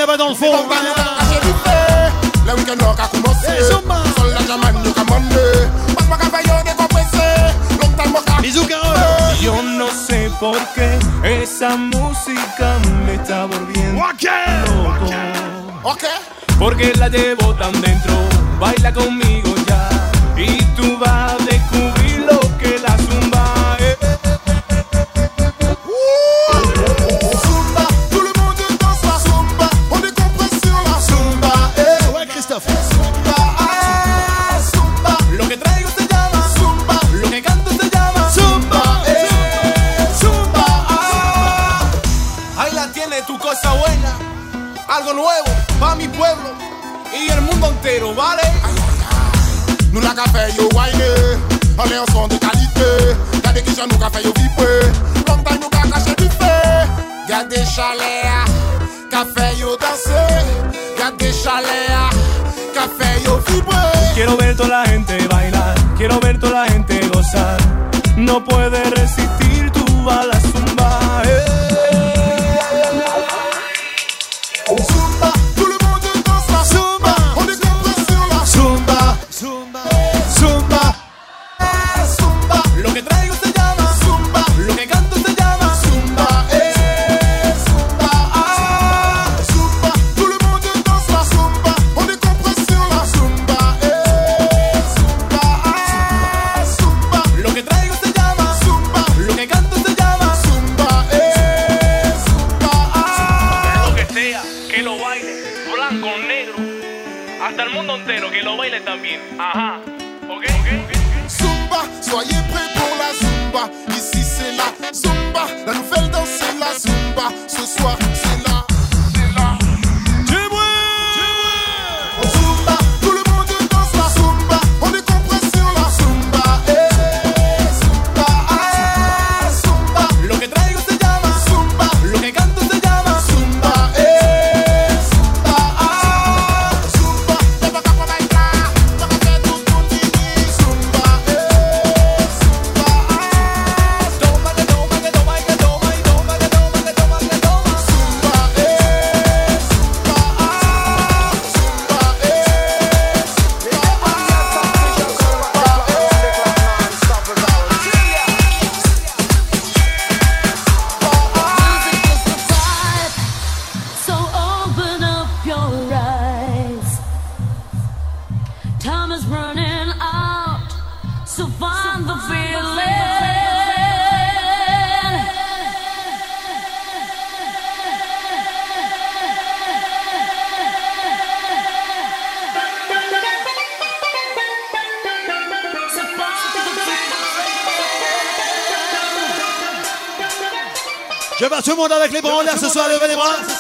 pas 0.06 0.18
dans 0.18 0.30
le 0.30 0.36
fond. 0.36 0.52
Le 2.46 2.54
week-end 2.56 2.78
Yo 9.42 9.62
no 9.62 9.88
sé 9.90 10.32
por 10.40 10.58
qué 10.74 11.00
esa 11.42 11.76
música 11.76 12.80
me 13.06 13.16
está 13.16 13.46
volviendo. 13.46 14.02
Porque 16.60 16.94
la 16.96 17.10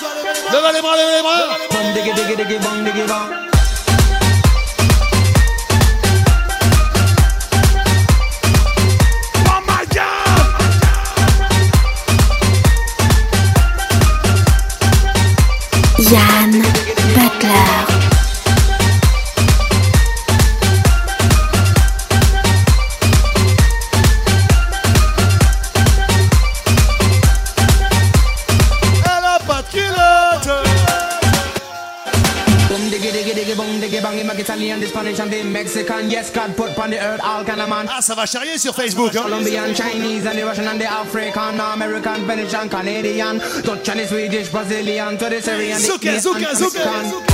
les 0.04 0.24
bras. 0.24 0.52
Levez 0.54 0.74
les 0.74 0.82
bras, 0.82 0.96
levez 0.96 1.16
les 1.16 1.22
bras. 1.22 1.44
Bang 1.72 1.88
diggy 1.94 2.12
diggy 2.14 2.36
diggy 2.36 2.58
bang 2.60 2.80
diggy 2.86 3.06
bang. 3.08 3.30
Oh 16.16 16.43
Italian, 35.14 35.44
the 35.44 35.50
Mexican. 35.50 36.10
Yes, 36.10 36.32
God 36.32 36.56
put 36.56 36.78
on 36.78 36.90
the 36.90 37.00
earth 37.00 37.22
all 37.24 37.44
kind 37.44 37.62
of 37.62 37.70
man. 37.70 37.88
Ah, 37.90 38.02
ça 38.02 38.16
va 38.16 38.26
charrier 38.26 38.58
sur 38.58 38.74
Facebook. 38.74 39.16
Hein. 39.16 39.24
Colombian, 39.24 39.74
Chinese, 39.74 40.26
and 40.26 40.38
the 40.38 40.44
Russian 40.44 40.68
and 40.68 40.80
the 40.80 40.86
African, 40.86 41.60
American, 41.60 42.26
Venetian, 42.26 42.70
Canadian, 42.70 43.40
Dutch 43.64 43.90
and 43.90 44.00
the 44.00 44.08
Swedish, 44.08 44.50
Brazilian, 44.50 45.18
to 45.18 45.30
the 45.30 45.42
Syrian, 45.42 45.80
the 45.80 45.88
Zuka, 45.88 46.20
zuka, 46.20 47.00
and 47.00 47.12
zuka. 47.12 47.33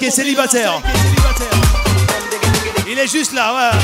Qui 0.00 0.06
est 0.06 0.10
célibataire. 0.10 0.80
Il 2.90 2.98
est 2.98 3.06
juste 3.06 3.34
là, 3.34 3.54
ouais. 3.54 3.78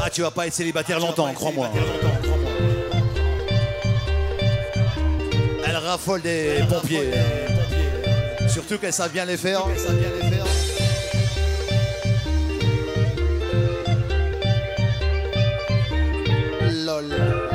Ah, 0.00 0.10
tu 0.10 0.20
vas 0.20 0.30
pas 0.30 0.46
être 0.46 0.52
célibataire 0.52 1.00
longtemps, 1.00 1.32
crois-moi. 1.32 1.70
Elle 5.66 5.76
raffole 5.76 6.20
des 6.20 6.62
pompiers. 6.68 7.10
Surtout 8.46 8.76
qu'elle 8.76 8.92
savent 8.92 9.10
bien 9.10 9.24
les 9.24 9.38
faire. 9.38 9.64
Lol. 16.84 17.45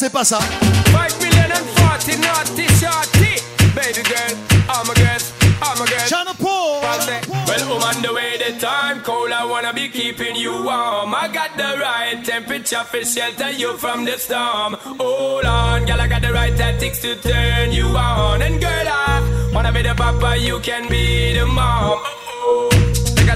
C'est 0.00 0.10
pas 0.10 0.24
ça. 0.24 0.38
5 0.38 1.20
million 1.20 1.44
and 1.52 1.66
40 1.76 2.16
naughty 2.20 2.66
shorty. 2.80 3.36
Baby 3.74 4.02
girl, 4.08 4.34
I'm 4.70 4.88
a 4.88 4.94
girl, 4.94 5.20
I'm 5.60 5.76
a 5.76 5.86
girl. 5.86 6.06
China 6.08 6.32
Paul. 6.40 6.80
Well, 6.80 7.60
I'm 7.60 7.96
on 7.96 8.02
the 8.02 8.14
way, 8.14 8.38
the 8.38 8.58
time 8.58 9.02
cold. 9.02 9.30
I 9.30 9.44
wanna 9.44 9.74
be 9.74 9.90
keeping 9.90 10.36
you 10.36 10.52
warm. 10.52 11.14
I 11.14 11.28
got 11.30 11.54
the 11.58 11.78
right 11.78 12.24
temperature 12.24 12.82
for 12.84 13.04
shelter 13.04 13.50
you 13.50 13.76
from 13.76 14.06
the 14.06 14.16
storm. 14.16 14.78
Hold 14.98 15.44
on, 15.44 15.84
girl, 15.84 16.00
I 16.00 16.08
got 16.08 16.22
the 16.22 16.32
right 16.32 16.56
tactics 16.56 17.00
to 17.00 17.16
turn 17.16 17.70
you 17.70 17.84
on. 17.88 18.40
And 18.40 18.58
girl, 18.58 18.88
I 18.88 19.50
wanna 19.52 19.70
be 19.70 19.82
the 19.82 19.94
papa, 19.94 20.38
you 20.38 20.60
can 20.60 20.88
be 20.88 21.34
the 21.34 21.44
mom. 21.44 21.98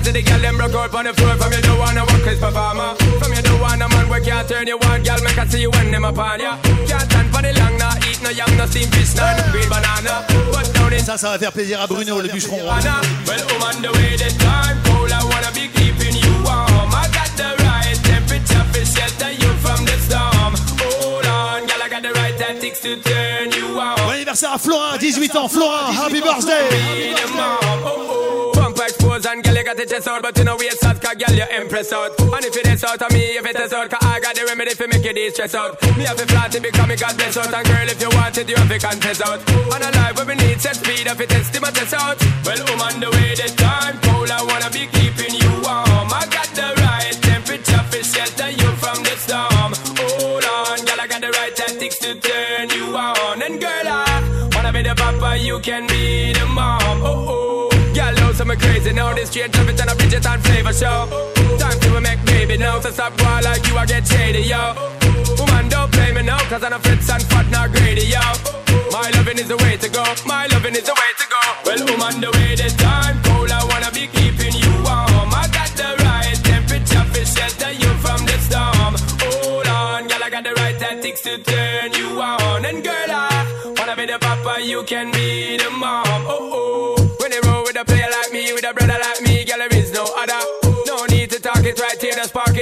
To 0.04 0.12
the 0.12 0.20
girl, 0.20 0.38
them 0.38 0.56
broke 0.58 0.74
out 0.74 0.94
on 0.94 1.04
the 1.06 1.14
floor 1.14 1.34
From 1.40 1.50
you 1.50 1.62
don't 1.62 1.78
wanna 1.78 2.04
work 2.04 2.26
as 2.28 2.38
performer 2.38 2.92
From 3.16 3.32
you 3.32 3.40
don't 3.40 3.58
wanna 3.58 3.88
man 3.88 4.06
where 4.10 4.20
can't 4.20 4.46
turn 4.46 4.66
you 4.66 4.76
on 4.76 5.02
Girl, 5.02 5.16
make 5.24 5.38
I 5.38 5.46
see 5.48 5.62
you 5.62 5.70
when 5.70 5.90
them 5.90 6.04
upon 6.04 6.40
ya. 6.40 6.58
Can't 6.84 7.08
stand 7.08 7.32
for 7.32 7.40
the 7.40 7.56
long, 7.56 7.78
nah 7.78 7.96
Eat 8.04 8.20
no 8.20 8.28
yam, 8.28 8.52
no 8.58 8.66
steam 8.66 8.88
fish, 8.92 9.16
nah 9.16 9.32
no 9.32 9.50
green 9.50 9.68
banana. 9.68 10.28
But 10.52 10.68
down 10.74 10.92
in 10.92 11.00
Ça, 11.00 11.16
ça 11.16 11.30
va 11.30 11.38
faire 11.38 11.52
plaisir 11.52 11.80
à 11.80 11.86
Bruno, 11.86 12.20
le 12.20 12.28
bûcheron. 12.28 12.60
Anna, 12.70 13.00
Well, 13.26 13.40
I'm 13.48 13.62
on 13.62 13.80
the 13.80 13.92
way, 13.96 14.16
the 14.20 14.28
time 14.36 14.76
cold 14.84 15.10
I 15.10 15.24
wanna 15.24 15.50
be 15.56 15.72
keeping 15.72 16.16
you 16.20 16.32
warm. 16.44 16.92
I 16.92 17.08
got 17.08 17.32
the 17.40 17.56
right 17.64 17.96
temperature 18.04 18.64
for 18.72 18.84
shelter 18.84 19.32
you 19.32 19.50
from 19.64 19.86
the 19.86 19.96
storm. 20.04 20.52
Hold 20.84 21.24
on, 21.24 21.64
I 21.64 21.88
got 21.88 22.02
the 22.02 22.12
right 22.12 22.36
tactics 22.36 22.80
to 22.80 23.00
turn 23.00 23.52
you 23.56 23.80
on. 23.80 23.96
Bon 23.96 24.10
anniversaire 24.12 24.52
à 24.52 24.58
Florin, 24.58 24.98
18 24.98 25.34
ans, 25.36 25.48
Florin, 25.48 25.92
happy 25.96 26.20
birthday. 26.20 27.14
Expose 29.04 29.26
and 29.26 29.44
girl, 29.44 29.54
you 29.54 29.64
got 29.64 29.76
the 29.76 29.86
chest 29.86 30.08
out 30.08 30.22
But 30.22 30.36
you 30.38 30.44
know 30.44 30.56
we 30.56 30.66
ain't 30.66 30.78
sad, 30.78 31.00
cause 31.00 31.16
girl, 31.16 31.36
you 31.36 31.44
impress 31.60 31.92
out. 31.92 32.18
And 32.18 32.44
if 32.44 32.56
it 32.56 32.66
is 32.66 32.84
out 32.84 33.02
of 33.02 33.12
me, 33.12 33.36
if 33.36 33.46
it 33.46 33.56
is 33.56 33.72
out 33.72 33.90
Cause 33.90 34.02
I 34.02 34.20
got 34.20 34.34
the 34.34 34.44
remedy 34.44 34.74
for 34.74 34.88
make 34.88 35.04
you 35.04 35.12
de-stress 35.12 35.54
out. 35.54 35.80
Me 35.96 36.04
have 36.04 36.16
to 36.16 36.26
flat 36.26 36.54
it 36.54 36.62
because 36.62 36.88
me 36.88 36.96
got 36.96 37.16
bless 37.16 37.36
out. 37.36 37.52
And 37.52 37.66
girl, 37.66 37.88
if 37.88 38.00
you 38.00 38.10
want 38.16 38.38
it, 38.38 38.48
you 38.48 38.56
have 38.56 38.68
to 38.68 38.78
confess 38.78 39.20
out. 39.22 39.40
On 39.72 39.82
a 39.82 39.90
life 39.92 40.16
where 40.16 40.26
we 40.26 40.34
need 40.34 40.60
set 40.60 40.76
speed 40.76 41.06
If 41.06 41.20
it 41.20 41.32
is, 41.32 41.50
to 41.50 41.60
my 41.60 41.70
test 41.70 41.94
out 41.94 42.16
Well, 42.44 42.58
I'm 42.58 42.80
on 42.80 43.00
the 43.00 43.10
way, 43.10 43.34
the 43.34 43.48
time 43.56 43.98
cold 44.02 44.30
I 44.30 44.40
wanna 44.42 44.70
be 44.70 44.86
keeping 44.88 45.34
you 45.36 45.52
warm. 45.62 46.08
I 46.10 46.24
got 46.30 46.48
the 46.56 46.68
right 46.80 47.14
temperature 47.20 47.84
for 47.90 48.02
shelter 48.02 48.50
you 48.50 48.70
from 48.80 48.98
the 49.04 49.14
storm. 49.20 49.70
Hold 50.00 50.44
on, 50.44 50.78
girl, 50.84 51.00
I 51.00 51.06
got 51.06 51.20
the 51.20 51.30
right 51.30 51.54
tactics 51.54 51.98
to 51.98 52.14
turn 52.16 52.70
you 52.70 52.96
on. 52.96 53.42
And 53.42 53.60
girl, 53.60 53.86
I 53.86 54.50
wanna 54.54 54.72
be 54.72 54.82
the 54.82 54.94
papa, 54.94 55.36
you 55.38 55.60
can 55.60 55.86
be 55.86 56.32
the 56.32 56.46
mom. 56.46 57.02
Oh, 57.02 57.26
oh 57.28 57.53
Girl, 58.34 58.46
know 58.46 58.52
some 58.52 58.68
crazy 58.68 58.92
now 58.92 59.14
This 59.14 59.30
straight 59.30 59.54
it 59.54 59.80
and 59.80 59.90
a 59.90 59.94
Bridget 59.94 60.26
and 60.26 60.42
flavor 60.42 60.72
show. 60.72 61.06
Time 61.58 61.78
to 61.78 62.00
make 62.00 62.24
baby 62.24 62.56
now 62.56 62.80
So 62.80 62.90
stop 62.90 63.16
boy 63.16 63.40
like 63.44 63.66
you, 63.68 63.76
I 63.76 63.86
get 63.86 64.06
shady, 64.06 64.42
yo. 64.42 64.74
Woman, 65.38 65.68
don't 65.68 65.90
play 65.92 66.12
me 66.12 66.22
now 66.22 66.38
Cause 66.48 66.64
a 66.64 66.78
fritz 66.80 67.08
and 67.10 67.22
fat, 67.22 67.48
not 67.50 67.70
greedy, 67.70 68.06
yo. 68.06 68.20
My 68.90 69.08
loving 69.14 69.38
is 69.38 69.46
the 69.46 69.56
way 69.58 69.76
to 69.76 69.88
go. 69.88 70.02
My 70.26 70.46
loving 70.46 70.74
is 70.74 70.82
the 70.82 70.94
way 70.94 71.10
to 71.20 71.26
go. 71.30 71.42
Well, 71.64 71.80
woman, 71.86 72.20
the 72.20 72.30
way 72.34 72.54
the 72.56 72.68
time 72.76 73.22
cold 73.22 73.50
I 73.50 73.62
wanna 73.70 73.90
be 73.92 74.08
keeping 74.08 74.54
you 74.54 74.72
warm. 74.82 75.30
I 75.30 75.46
got 75.54 75.70
the 75.78 75.94
right 76.02 76.34
temperature 76.42 77.06
for 77.14 77.24
shelter 77.24 77.72
you 77.72 77.90
from 78.02 78.20
the 78.26 78.36
storm. 78.42 78.94
Hold 79.22 79.68
on, 79.68 80.08
girl, 80.08 80.22
I 80.24 80.30
got 80.30 80.42
the 80.42 80.54
right 80.54 80.76
tactics 80.78 81.20
to 81.22 81.38
turn 81.38 81.92
you 81.94 82.20
on. 82.20 82.64
And 82.64 82.82
girl, 82.82 83.10
I 83.10 83.74
wanna 83.78 83.94
be 83.94 84.06
the 84.06 84.18
papa, 84.18 84.60
you 84.60 84.82
can 84.82 85.12
be 85.12 85.56
the 85.56 85.70
mom. 85.70 86.04
Oh, 86.26 86.50
oh 86.52 86.93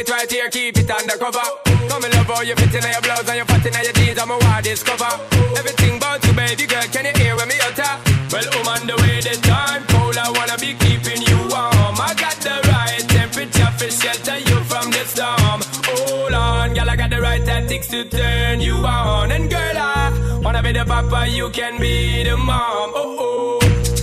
it 0.03 0.11
right 0.11 0.31
here, 0.31 0.49
keep 0.51 0.77
it 0.79 0.91
undercover. 0.91 1.47
Come 1.89 2.05
and 2.05 2.15
love 2.15 2.27
how 2.27 2.43
you 2.43 2.55
fit 2.55 2.75
in 2.75 2.91
your 2.91 3.03
blouse 3.03 3.29
And 3.29 3.37
your 3.37 3.47
fat 3.47 3.67
in 3.67 3.75
your 3.75 3.93
jeans 3.93 4.19
I'm 4.19 4.31
a 4.31 4.39
wild 4.39 4.65
discover. 4.65 5.13
Everything 5.59 5.97
about 5.97 6.25
you, 6.27 6.33
baby 6.33 6.67
girl 6.67 6.83
Can 6.91 7.05
you 7.07 7.15
hear 7.21 7.37
when 7.37 7.49
me 7.49 7.57
utter? 7.63 7.93
Well, 8.33 8.47
I'm 8.53 8.69
on 8.69 8.87
the 8.87 8.97
way, 9.03 9.21
the 9.21 9.37
time 9.43 9.85
cold 9.93 10.17
I 10.17 10.31
wanna 10.31 10.57
be 10.59 10.75
keeping 10.75 11.23
you 11.23 11.39
warm. 11.53 11.97
I 12.01 12.15
got 12.17 12.37
the 12.41 12.57
right 12.73 13.05
temperature 13.09 13.71
for 13.79 13.91
shelter 13.91 14.39
you 14.39 14.59
from 14.65 14.91
the 14.91 15.05
storm. 15.05 15.61
Hold 15.87 16.33
on, 16.33 16.75
girl, 16.75 16.89
I 16.89 16.97
got 16.97 17.11
the 17.11 17.21
right 17.21 17.45
tactics 17.45 17.89
to 17.89 18.05
turn 18.05 18.61
you 18.61 18.75
on. 18.75 19.31
And 19.31 19.51
girl, 19.51 19.77
I 19.77 20.41
wanna 20.43 20.63
be 20.63 20.73
the 20.73 20.85
papa, 20.85 21.29
you 21.29 21.51
can 21.51 21.79
be 21.79 22.25
the 22.25 22.37
mom. 22.37 22.93
Oh, 22.95 23.17
oh. 23.21 23.63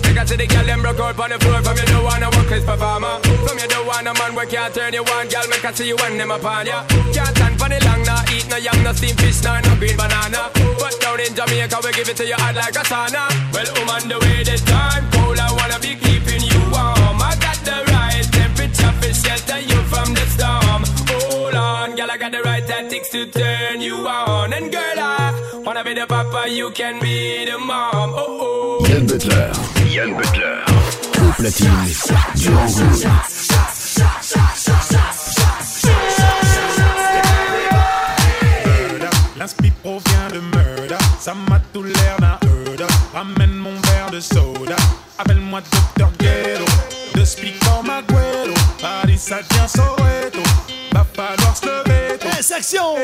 Make 0.10 0.18
I 0.18 0.26
see 0.26 0.36
the 0.38 0.47
girl 0.47 0.66
them 0.66 0.82
broke 0.82 1.00
out 1.00 1.20
on 1.20 1.30
the 1.30 1.38
floor 1.39 1.62
From 1.62 1.78
you 1.78 1.86
don't 1.86 2.04
wanna 2.04 2.30
work 2.34 2.52
as 2.52 2.64
performer. 2.66 3.20
From 3.45 3.58
you 3.58 3.68
don't 3.68 3.68
want 3.89 4.07
a 4.07 4.13
man 4.13 4.35
where 4.35 4.45
can't 4.45 4.73
turn 4.73 4.93
you 4.93 5.03
on 5.03 5.27
Girl, 5.27 5.47
make 5.49 5.65
I 5.65 5.71
see 5.73 5.87
you 5.89 5.97
when 5.97 6.17
them 6.17 6.31
upon 6.31 6.67
ya. 6.67 6.85
Can't 7.15 7.33
stand 7.35 7.55
for 7.59 7.67
the 7.67 7.79
long, 7.85 8.03
nah 8.05 8.21
Eat 8.29 8.45
no 8.49 8.57
yam, 8.57 8.77
no 8.85 8.93
steamed 8.93 9.19
fish, 9.19 9.41
nah, 9.43 9.59
no 9.65 9.73
green 9.81 9.97
banana. 9.97 10.53
But 10.79 10.95
down 11.01 11.19
in 11.19 11.33
Jamaica, 11.33 11.77
we 11.83 11.91
give 11.97 12.09
it 12.09 12.17
to 12.21 12.25
you 12.25 12.37
hot 12.37 12.55
like 12.55 12.77
a 12.77 12.83
sauna. 12.85 13.23
Well, 13.53 13.69
I'm 13.81 13.89
on 13.89 14.03
the 14.07 14.17
way 14.21 14.43
this 14.45 14.61
time 14.61 15.03
Cold, 15.11 15.39
I 15.39 15.49
wanna 15.57 15.79
be 15.81 15.97
keeping 15.97 16.43
you 16.45 16.61
warm. 16.69 17.17
I 17.17 17.33
got 17.41 17.59
the 17.65 17.77
right 17.89 18.25
temperature 18.29 18.93
for 19.01 19.13
shelter 19.13 19.59
you 19.59 19.79
from 19.91 20.13
the 20.13 20.25
storm. 20.35 20.81
Hold 21.09 21.55
on, 21.55 21.95
girl, 21.97 22.11
I 22.11 22.17
got 22.17 22.31
the 22.31 22.41
right 22.45 22.65
tactics 22.65 23.09
to 23.09 23.25
turn 23.25 23.81
you 23.81 23.95
on. 24.07 24.53
And 24.53 24.71
girl, 24.71 24.97
I 24.97 25.33
wanna 25.65 25.83
be 25.83 25.93
the 25.95 26.05
papa, 26.05 26.49
you 26.49 26.69
can 26.71 27.01
be 27.01 27.45
the 27.45 27.57
mom. 27.57 28.13
Oh, 28.13 28.79
oh. 28.81 28.87
Yann 28.87 29.07
Butler. 29.07 29.51
Yann 29.89 30.13
Butler. 30.13 30.63
Au 31.19 31.31
platine 31.33 31.89
du 32.35 32.49
Rangoon. 32.53 33.38
L'inspi 39.38 39.72
provient 39.72 40.28
de 40.34 40.39
murder, 40.39 40.97
ça 41.20 41.34
m'a 41.34 41.60
tout 41.74 41.84
l'air 41.84 42.18
d'un 42.20 42.38
murder. 42.47 42.86
Ramène 43.14 43.56
mon 43.56 43.72
verre 43.72 44.12
de 44.12 44.20
soda, 44.20 44.76
appelle-moi 45.18 45.62
Dr. 45.97 46.10
Ghetto. 46.20 46.66
De 47.16 47.26
speak 47.26 47.60
comme 47.60 47.89
Agüero, 47.89 48.54
Paris 48.82 49.18
ça 49.18 49.38
devient 49.41 49.68
Soweto. 49.68 50.43
Va 50.93 51.06
falloir 51.14 51.56
se 51.56 51.66
lever 51.66 52.18
tôt. 52.18 52.28
Eh, 52.38 52.43
section 52.43 52.95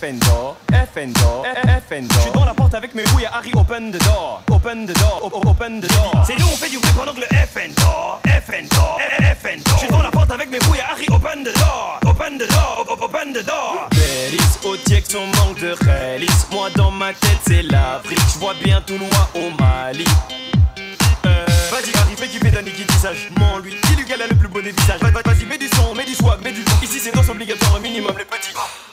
que 0.00 0.12
dort. 0.26 0.56
FN 0.92 1.12
dort. 1.12 1.44
Je 1.90 2.20
suis 2.20 2.30
devant 2.30 2.44
la 2.44 2.54
porte 2.54 2.74
avec 2.74 2.94
mes 2.94 3.04
rouilles 3.04 3.26
à 3.26 3.36
Harry, 3.36 3.50
open 3.54 3.90
the 3.90 3.98
door. 4.04 4.42
Open 4.50 4.86
the 4.86 4.92
door. 4.98 5.30
Open 5.32 5.80
the 5.80 5.88
door. 5.88 6.24
C'est 6.26 6.38
nous, 6.38 6.46
on 6.46 6.56
fait 6.56 6.70
du 6.70 6.78
bruit 6.78 6.92
pendant 6.96 7.12
que 7.12 7.20
le 7.20 7.26
dort. 7.74 8.20
FN 8.24 8.68
dort. 8.70 8.98
Je 9.72 9.78
suis 9.78 9.88
devant 9.88 10.02
la 10.02 10.10
porte 10.10 10.30
avec 10.30 10.50
mes 10.50 10.58
rouilles 10.58 10.80
à 10.80 10.92
Harry, 10.92 11.06
open 11.10 11.44
the 11.44 11.54
door. 11.58 12.00
Open 12.06 12.38
the 12.38 12.48
door. 12.48 12.86
Open 13.00 13.32
the 13.32 13.44
door. 13.44 13.88
Bélis, 13.90 14.58
au 14.64 14.76
direct, 14.76 15.10
son 15.10 15.26
manque 15.38 15.60
de 15.60 15.74
réalisme. 15.84 16.48
Moi, 16.52 16.68
dans 16.76 16.90
ma 16.90 17.12
tête, 17.12 17.38
c'est 17.46 17.62
l'Afrique. 17.62 18.18
Je 18.34 18.38
vois 18.38 18.54
bien 18.62 18.80
tout 18.86 18.98
noir 18.98 19.30
au 19.34 19.50
Mali. 19.60 20.04
Euh, 21.26 21.46
Vas-y, 21.70 21.96
Harry, 21.98 22.16
fais 22.16 22.28
kiffer 22.28 22.50
Danny 22.50 22.70
qui 22.72 22.84
dit 22.84 22.94
sagement 22.98 23.58
lui. 23.58 23.74
Dis-lui 23.84 24.04
qu'elle 24.04 24.22
a 24.22 24.26
le 24.26 24.34
plus 24.36 24.48
beau 24.48 24.60
des 24.60 24.72
visages. 24.72 25.00
Va- 25.00 25.10
va- 25.10 25.22
Vas-y, 25.24 25.46
mets 25.46 25.58
du 25.58 25.68
son, 25.68 25.94
mets 25.94 26.04
du 26.04 26.14
swag, 26.14 26.40
mets 26.42 26.52
du 26.52 26.62
son. 26.62 26.76
Ici, 26.84 26.98
c'est 27.00 27.14
danse 27.14 27.28
obligatoire, 27.28 27.76
un 27.76 27.80
minimum, 27.80 28.14
les 28.18 28.24
petits. 28.24 28.52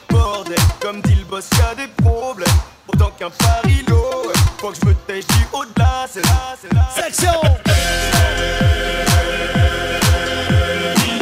Bordel, 0.09 0.55
comme 0.80 1.01
dit 1.01 1.15
le 1.15 1.26
boss, 1.26 1.45
y'a 1.57 1.76
des 1.76 1.88
problèmes. 2.03 2.47
Autant 2.88 3.11
qu'un 3.17 3.30
parilo. 3.30 4.32
Faut 4.59 4.69
que 4.71 4.78
je 4.82 4.86
me 4.88 4.93
tèche 4.93 5.28
du 5.28 5.45
au-delà, 5.53 6.07
c'est 6.11 6.23
là, 6.26 6.55
c'est 6.61 6.73
là. 6.73 6.89
Section 6.95 7.41
Mi 10.97 11.19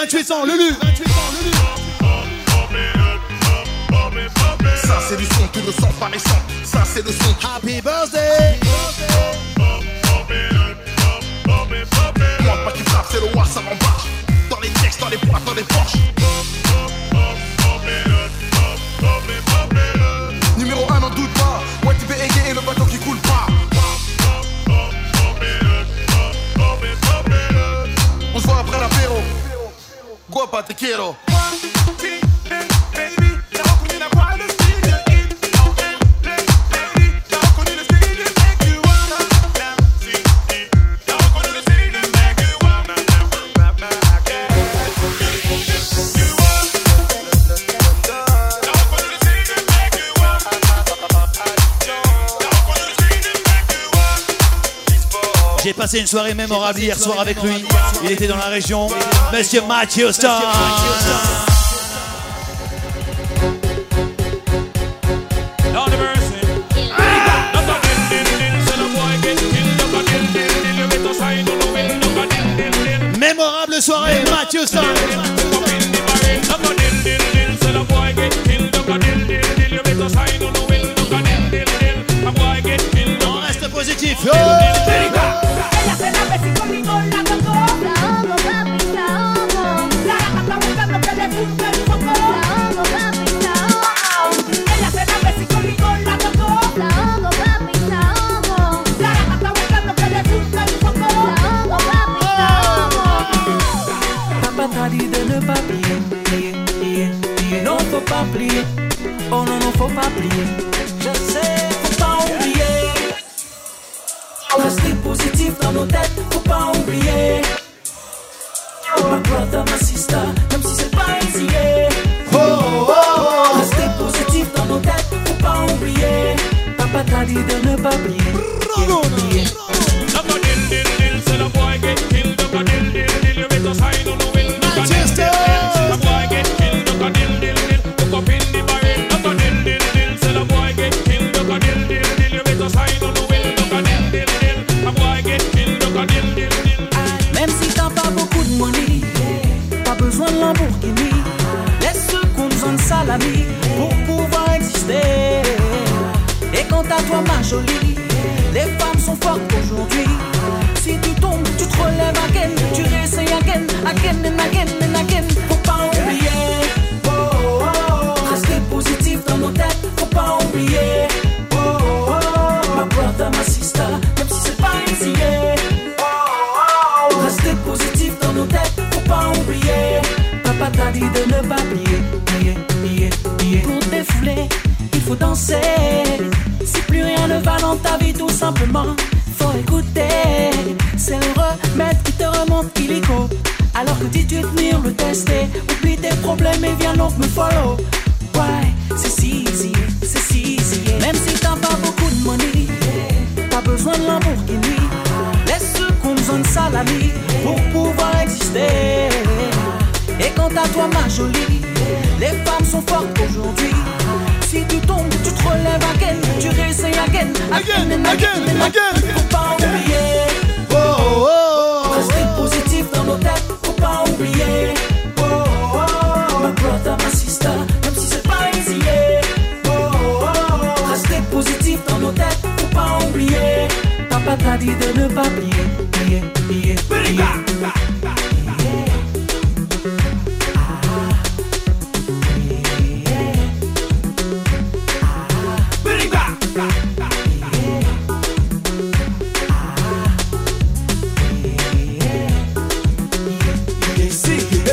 28 0.00 0.30
ans, 0.30 0.44
Lulu 0.44 0.70
28 0.80 1.06
ans, 1.08 1.32
Lulu 1.32 1.50
Ça 4.76 5.00
c'est 5.08 5.16
du 5.16 5.24
son, 5.24 5.48
tu 5.52 5.60
le 5.60 5.72
sens 5.72 5.92
pas 5.98 6.08
méchant. 6.08 6.40
Ça 6.62 6.84
c'est 6.84 7.04
le 7.04 7.10
son. 7.10 7.34
Happy 7.44 7.80
birthday 7.82 8.60
Moi 12.44 12.54
pas 12.64 12.72
qui 12.72 12.82
frappe, 12.84 13.06
c'est 13.10 13.20
le 13.20 13.26
roi, 13.34 13.44
ça 13.44 13.60
m'embarque. 13.60 14.06
Dans 14.48 14.60
les 14.60 14.68
textes, 14.68 15.00
dans 15.00 15.08
les 15.08 15.16
boîtes, 15.16 15.44
dans 15.44 15.54
les 15.54 15.64
poches. 15.64 16.17
Guapa, 30.30 30.62
te 30.62 30.74
quiero. 30.74 31.16
J'ai 32.00 32.27
passé 55.88 56.00
une 56.00 56.06
soirée 56.06 56.34
mémorable 56.34 56.80
hier 56.80 56.98
soir 56.98 57.18
avec 57.18 57.42
lui. 57.42 57.64
Il 58.04 58.12
était 58.12 58.26
dans 58.26 58.36
la 58.36 58.48
région. 58.48 58.88
Monsieur 59.32 59.62
Matthew 59.62 60.12
Stone. 60.12 61.47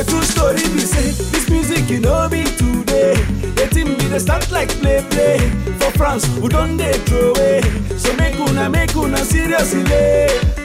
True 0.06 0.22
story 0.22 0.62
be 0.74 0.80
say 0.80 1.10
this 1.32 1.48
music 1.50 1.88
you 1.90 2.00
know 2.00 2.28
be 2.28 2.44
today. 2.44 3.14
The 3.56 3.66
thing 3.72 3.86
be 3.98 4.06
the 4.06 4.20
start 4.20 4.50
like 4.50 4.68
play 4.80 5.02
play 5.10 5.38
for 5.78 5.90
France 5.92 6.24
who 6.38 6.48
don't 6.48 6.76
they 6.76 6.92
throw 7.06 7.32
away. 7.32 7.60
So 7.96 8.14
make 8.16 8.38
una 8.38 8.68
make 8.68 8.94
una 8.96 9.18
seriously 9.18 9.82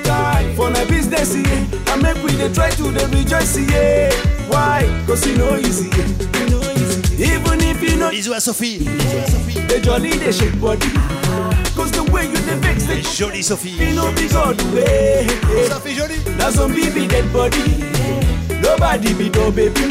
time 0.04 0.50
eh? 0.52 0.56
for 0.56 0.70
my 0.70 0.86
business 0.86 1.36
yeah. 1.36 1.44
Eh? 1.48 1.92
and 1.94 2.02
make 2.04 2.18
we 2.24 2.32
dey 2.38 2.52
try 2.54 2.70
to 2.72 2.92
dey 2.92 3.06
rejoice 3.18 3.58
yeah. 3.58 4.10
Eh? 4.10 4.12
Why? 4.50 5.04
Cause 5.08 5.26
you 5.26 5.38
know 5.38 5.56
easy, 5.58 5.90
yeah. 5.90 6.08
you 6.40 6.50
know 6.50 6.62
easy. 6.72 7.24
Even 7.24 7.62
if 7.62 7.82
you 7.82 7.96
know 7.98 8.10
Bisous 8.12 8.34
à 8.34 8.40
Sophie. 8.40 8.80
the 8.80 9.80
jolly 9.82 10.12
they 10.18 10.32
shake 10.32 10.60
body. 10.60 10.88
Cause 11.76 11.92
the 11.92 12.04
way 12.12 12.26
you 12.28 12.36
dey 12.48 12.58
vex 12.60 12.84
the 12.86 13.02
Jolie 13.18 13.42
Sophie. 13.42 13.70
you 13.72 13.96
know 13.96 14.12
be 14.16 14.28
God 14.28 14.62
way. 14.74 15.28
Sophie 15.68 15.96
jolie. 15.96 16.20
Now 16.38 16.50
some 16.50 16.74
be 16.74 17.08
dead 17.08 17.32
body. 17.32 18.21
Be 18.78 19.30
no 19.30 19.52
baby. 19.52 19.82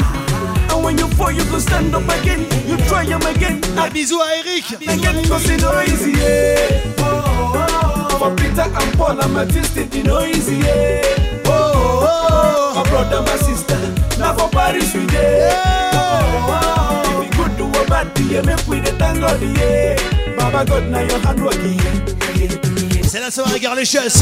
And 0.69 0.83
when 0.83 0.97
you 0.97 1.07
fall, 1.09 1.31
you 1.31 1.43
go 1.45 1.59
stand 1.59 1.93
up 1.93 2.03
again. 2.03 2.41
You 2.67 2.77
try 2.87 3.05
them 3.05 3.21
again. 3.21 3.61
Un 3.77 3.89
bisou 3.89 4.19
à 4.21 4.35
Eric. 4.39 4.65
Again, 4.81 5.23
cause 5.27 5.49
it 5.49 5.61
no 5.61 5.81
easy, 5.81 6.11
yeah. 6.11 6.81
Oh, 6.97 7.03
oh, 7.03 8.09
oh. 8.11 8.17
For 8.17 8.35
Peter 8.35 8.63
and 8.63 8.97
Paul 8.97 9.21
and 9.21 9.33
Matthew, 9.33 9.61
it 9.61 10.03
no 10.03 10.25
easy, 10.25 10.57
yeah. 10.57 11.01
Oh, 11.45 11.51
oh, 11.51 12.73
oh. 12.73 12.75
My 12.75 12.89
brother, 12.89 13.21
my 13.21 13.37
sister, 13.37 13.77
now 14.19 14.33
for 14.35 14.49
Paris 14.49 14.93
we. 14.93 15.01
Oh, 15.01 16.49
oh. 16.49 17.21
If 17.21 17.37
you 17.37 17.43
good 17.43 17.57
do 17.57 17.65
a 17.79 17.85
bad 17.87 18.13
thing, 18.15 18.29
you 18.29 18.41
make 18.43 18.67
with 18.67 18.85
the 18.85 18.91
thank 18.97 19.19
God, 19.19 19.41
yeah. 19.41 19.95
Baba 20.35 20.65
God, 20.65 20.89
now 20.89 21.01
your 21.01 21.19
hand 21.19 21.43
working, 21.43 21.77
yeah. 21.77 21.95
yeah, 22.35 22.51
yeah. 22.51 23.03
C'est 23.07 23.19
la 23.19 23.29
soirée 23.29 23.61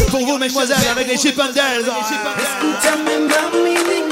pour 0.09 0.25
vous, 0.25 0.37
mesdemoiselles, 0.37 0.77
avec 0.91 1.07
les 1.07 1.17
Chip 1.17 1.39
and 1.39 1.53
Dales. 1.53 1.85
Escúchame, 1.85 3.27
mami 3.27 4.08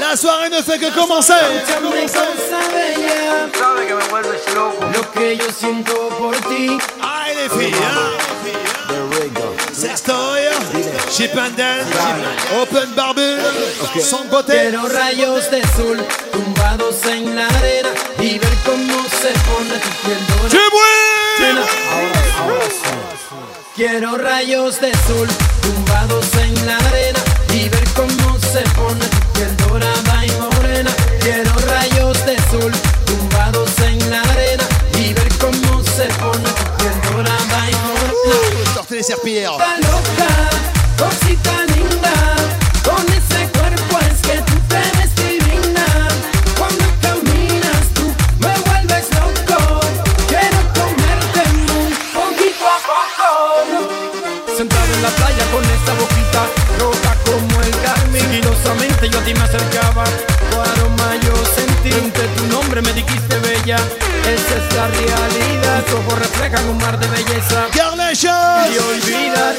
La 0.00 0.16
soirée 0.16 0.50
ne 0.50 0.60
fait 0.62 0.78
que 0.78 0.90
commencer. 0.94 1.32
Lo 4.94 5.12
que 5.12 5.36
yo 5.36 5.44
siento 5.50 6.08
por 6.18 6.36
ti. 6.36 6.78
Ay, 7.00 7.34
les 7.36 7.48
filles, 7.48 7.74
hein. 7.74 8.32
Sextoy, 9.72 10.40
Chip 11.10 11.36
and 11.36 11.56
Dale, 11.56 11.84
Open 12.60 12.94
Barbu, 12.94 13.38
son 14.00 14.28
beauté. 14.28 14.68
Quiero 14.70 14.86
rayos 14.88 15.50
de 15.50 15.62
sol 15.74 15.98
tumbados 16.30 17.04
en 17.06 17.34
la 17.34 17.46
arena 17.46 17.88
y 18.18 18.38
ver 18.38 18.54
cómo 18.64 19.02
se 19.08 19.32
pone 19.48 19.78
tu 19.78 19.88
piel 20.04 20.18
dorada. 20.28 20.48
Quiero 23.74 24.18
rayos 24.18 24.82
de 24.82 24.92
sol 25.06 25.26
tumbados 25.62 26.26
en 26.34 26.66
la 26.66 26.76
arena 26.76 27.18
y 27.54 27.70
ver 27.70 27.84
cómo 27.94 28.38
se 28.38 28.60
pone 28.76 29.06
piel 29.32 29.56
dorada 29.56 30.26
y 30.26 30.30
morena. 30.32 30.90
Quiero 31.20 31.54
rayos 31.66 32.26
de 32.26 32.36
sol 32.50 32.70
tumbados 33.06 33.70
en 33.80 34.10
la 34.10 34.20
arena 34.20 34.64
y 34.98 35.14
ver 35.14 35.28
cómo 35.38 35.82
se 35.84 36.04
pone 36.20 36.50
piel 36.76 37.00
dorada 37.10 37.70
y 37.70 37.74
morena. 37.86 38.74
Sortez 38.74 38.96
les 38.98 39.06
serpillères. 39.06 39.52
Yo 59.12 59.18
a 59.18 59.24
ti 59.24 59.34
me 59.34 59.44
acercaba 59.44 60.04
Tu 60.50 60.60
aroma 60.60 61.16
yo 61.22 61.34
sentí 61.54 61.92
Ante 61.92 62.26
tu 62.36 62.46
nombre 62.46 62.80
me 62.82 62.92
dijiste 62.92 63.38
bella 63.38 63.76
Esa 64.24 64.54
es 64.60 64.74
la 64.74 64.88
realidad 64.88 65.84
Tus 65.84 65.94
ojos 66.00 66.18
reflejan 66.18 66.68
un 66.68 66.78
mar 66.78 66.98
de 66.98 67.06
belleza. 67.08 67.66
Y 68.72 68.78
olvidar 68.78 69.54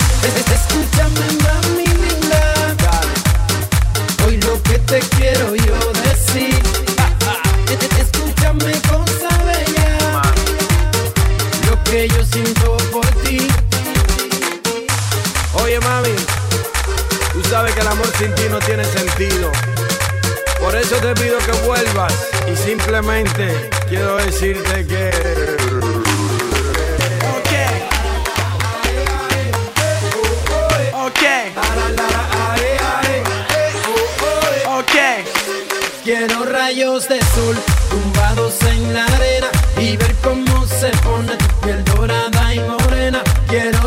Escúchame 0.53 1.27
mami 1.43 1.85
linda, 1.85 3.01
hoy 4.25 4.37
lo 4.37 4.61
que 4.63 4.79
te 4.79 4.99
quiero 4.99 5.55
yo 5.55 5.77
decir. 6.03 6.59
Escúchame 7.99 8.71
cosa 8.89 9.29
bella, 9.45 10.21
lo 11.69 11.83
que 11.83 12.07
yo 12.07 12.23
siento 12.25 12.77
por 12.91 13.05
ti. 13.23 13.47
Oye 15.63 15.79
mami 15.81 16.15
Tú 17.33 17.41
sabes 17.49 17.73
que 17.73 17.81
el 17.81 17.87
amor 17.87 18.07
sin 18.19 18.33
ti 18.35 18.43
no 18.49 18.59
tiene 18.59 18.85
sentido 18.85 19.12
eso 20.93 21.07
te 21.07 21.21
pido 21.21 21.37
que 21.39 21.51
vuelvas 21.65 22.13
Y 22.51 22.55
simplemente 22.55 23.69
quiero 23.89 24.17
decirte 24.17 24.85
que 24.85 25.11
Quiero 36.03 36.43
rayos 36.43 37.07
de 37.07 37.17
sol 37.33 37.55
tumbados 37.89 38.61
en 38.63 38.93
la 38.93 39.05
arena 39.05 39.47
y 39.77 39.95
ver 39.95 40.13
cómo 40.21 40.67
se 40.67 40.89
pone 40.97 41.33
tu 41.37 41.61
piel 41.61 41.81
dorada 41.85 42.53
y 42.53 42.59
morena. 42.59 43.23
Quiero 43.47 43.82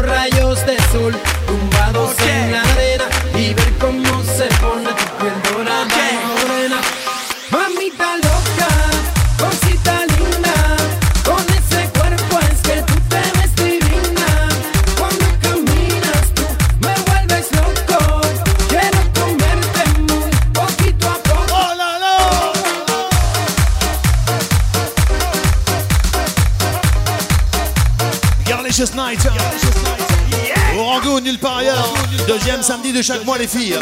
de 32.96 33.02
chaque 33.02 33.24
mois, 33.26 33.36
les 33.36 33.46
filles. 33.46 33.78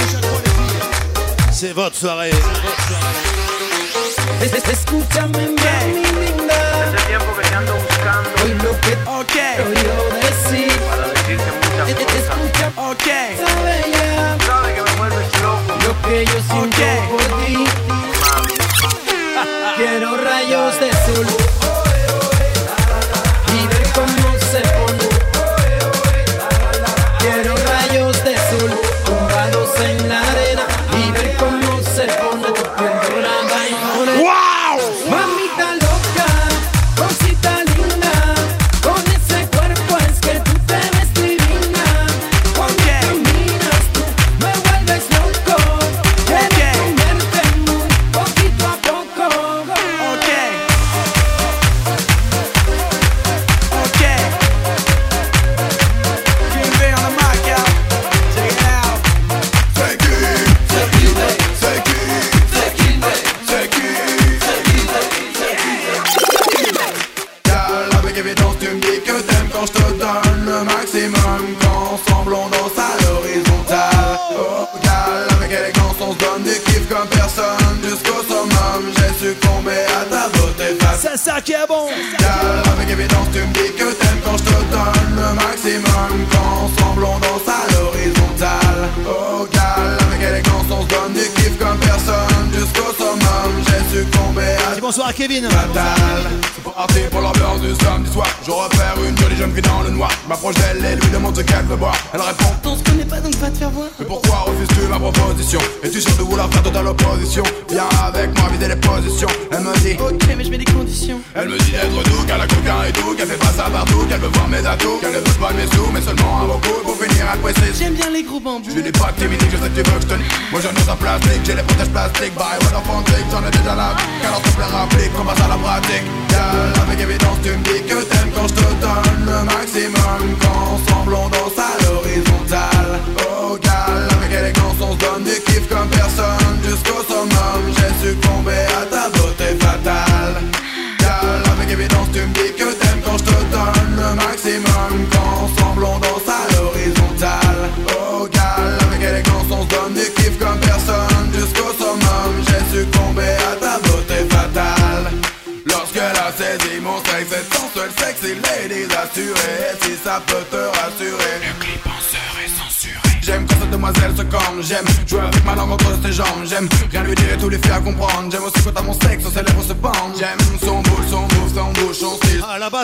C'est 1.52 1.72
votre 1.72 1.94
soirée. 1.94 2.32
Escúchame, 4.42 5.30
mami 5.30 6.02
linda. 6.20 6.54
Hoy 8.42 8.54
lo 8.54 8.72
que 8.80 8.94
yo 9.82 9.96
decir. 10.20 10.74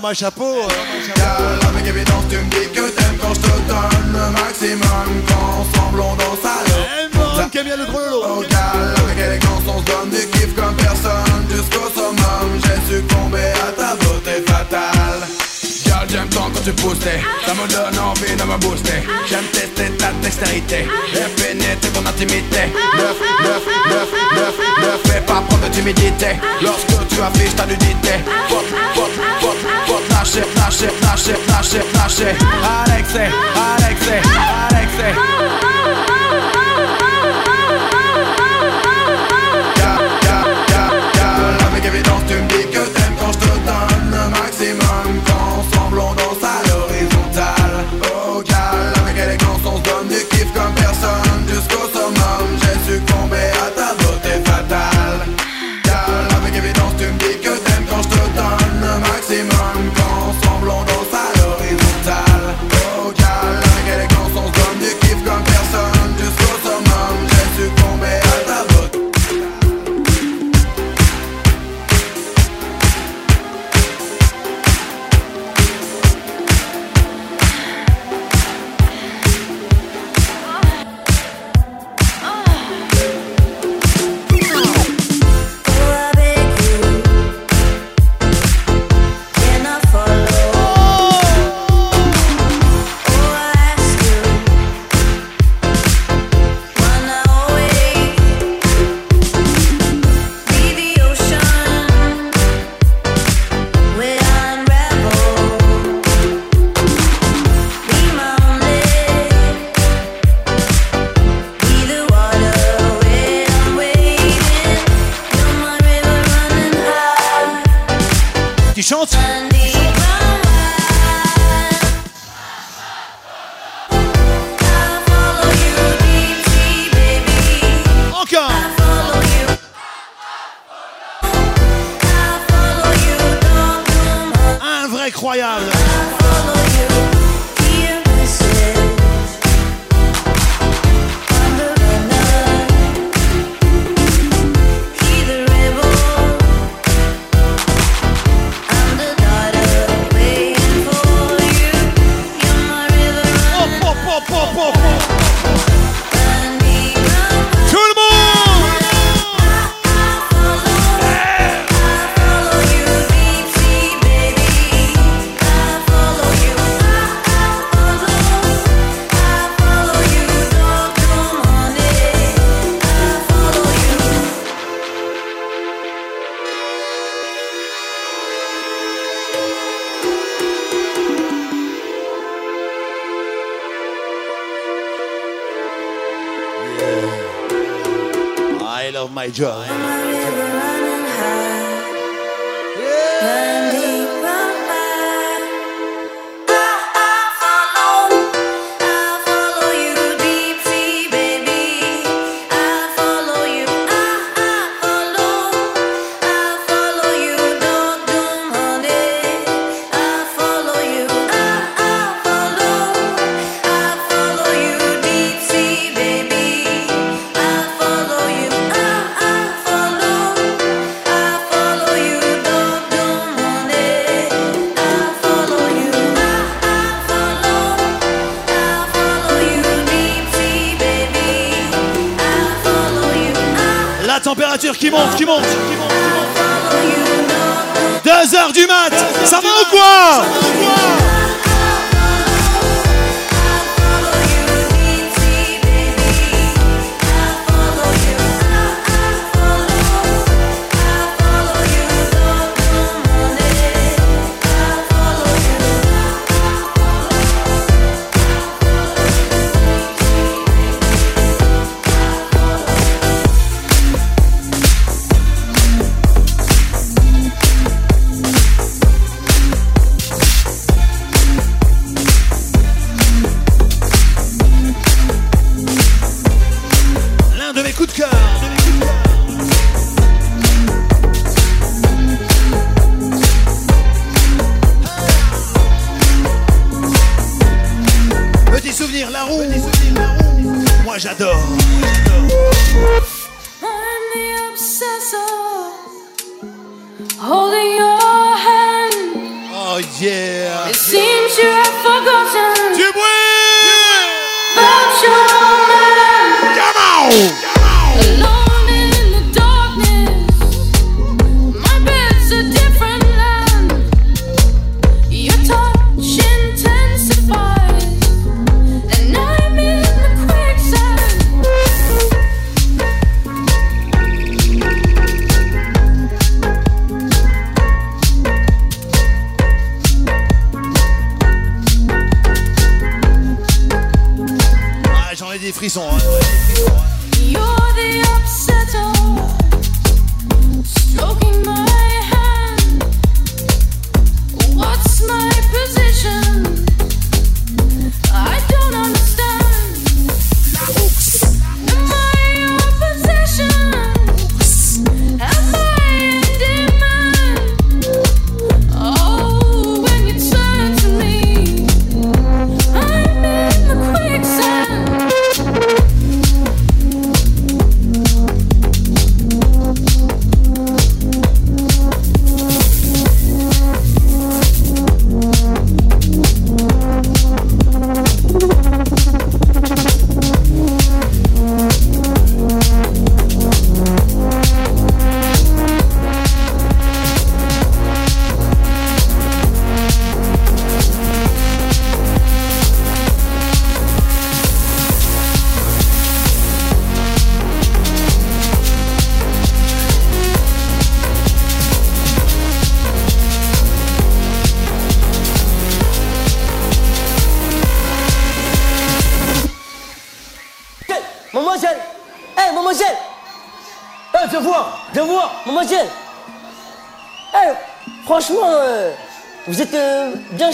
ma 0.00 0.14
chapeau. 0.14 0.62
Avec 1.68 1.86
évidence, 1.86 2.24
tu 2.30 2.36
me 2.36 2.50
dis 2.50 2.68
que 2.72 2.88
t'aimes 2.90 3.18
quand 3.20 3.34
je 3.34 3.40
te 3.40 3.56
donne 3.68 4.12
le 4.12 4.30
maximum. 4.32 5.08
Qu'ensemble 5.26 6.00
on 6.00 6.14
danse 6.14 6.44
à 6.44 6.68
l'eau. 6.68 7.40
Aime 7.40 7.64
bien 7.64 7.76
le 7.76 7.84
grelot. 7.84 8.44
Gal, 8.48 8.94
avec 9.04 9.18
élégance, 9.18 9.62
on 9.66 9.80
se 9.80 9.84
donne 9.84 10.10
du 10.10 10.26
kiff 10.30 10.54
comme 10.54 10.74
personne. 10.76 11.44
Jusqu'au 11.50 11.90
summum, 11.94 12.48
j'ai 12.64 12.96
succombé 12.96 13.42
à 13.68 13.72
ta 13.72 13.94
beauté 13.96 14.42
fatale. 14.46 15.26
Gal, 15.86 16.06
j'aime 16.08 16.28
tant 16.28 16.48
quand 16.52 16.62
tu 16.64 16.72
pousses, 16.72 17.00
ça 17.00 17.52
me 17.54 17.68
donne 17.68 17.98
envie 17.98 18.36
de 18.36 18.42
me 18.42 18.56
booster. 18.58 19.02
J'aime 19.28 19.44
tester 19.52 19.90
ta 19.98 20.12
dextérité 20.22 20.86
et 21.14 21.42
pénétrer 21.42 21.90
ton 21.92 22.06
intimité. 22.06 22.72
Neuf, 22.96 23.16
neuf, 23.42 23.62
neuf, 23.90 24.08
neuf, 24.34 24.54
neuf, 24.80 25.00
fais 25.12 25.20
pas 25.20 25.42
prendre 25.42 25.68
de 25.68 25.74
timidité. 25.74 26.38
Lorsque 26.62 27.08
tu 27.08 27.20
affiches 27.20 27.56
ta 27.56 27.66
nudité, 27.66 28.14
fuck, 28.48 28.64
fuck, 28.94 29.10
fuck. 29.40 29.59
nasze, 30.10 30.42
nasze, 30.56 30.86
nasze, 31.02 31.32
nasze, 31.48 31.80
nasze. 31.94 32.34
Arekse, 32.78 33.30
Arekse, 33.56 34.22
Arekse, 34.38 35.14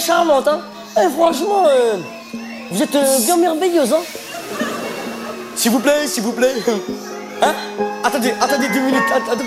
charmante, 0.07 0.47
hein 0.47 0.61
eh, 0.97 1.11
Franchement, 1.11 1.65
euh, 1.67 1.97
vous 2.71 2.83
êtes 2.83 2.95
euh, 2.95 3.19
bien 3.25 3.37
merveilleuse, 3.37 3.93
hein 3.93 4.03
S'il 5.57 5.73
vous 5.73 5.81
plaît, 5.81 6.07
s'il 6.07 6.23
vous 6.23 6.33
plaît. 6.33 6.55
Hein? 7.43 7.53
Attendez, 8.03 8.33
attendez 8.41 8.67
deux 8.71 8.81
minutes, 8.81 9.13
attendez. 9.15 9.45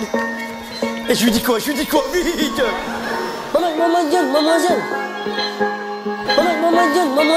Et 1.09 1.15
je 1.15 1.23
lui 1.23 1.31
dis 1.31 1.41
quoi 1.41 1.57
Je 1.57 1.69
lui 1.69 1.73
dis 1.73 1.87
quoi? 1.87 2.03
Maman, 3.51 3.67
maman, 3.75 4.11
gueule, 4.11 4.27
maman, 4.27 4.59
gueule. 4.59 4.83
Maman, 6.37 6.71
maman. 7.15 7.28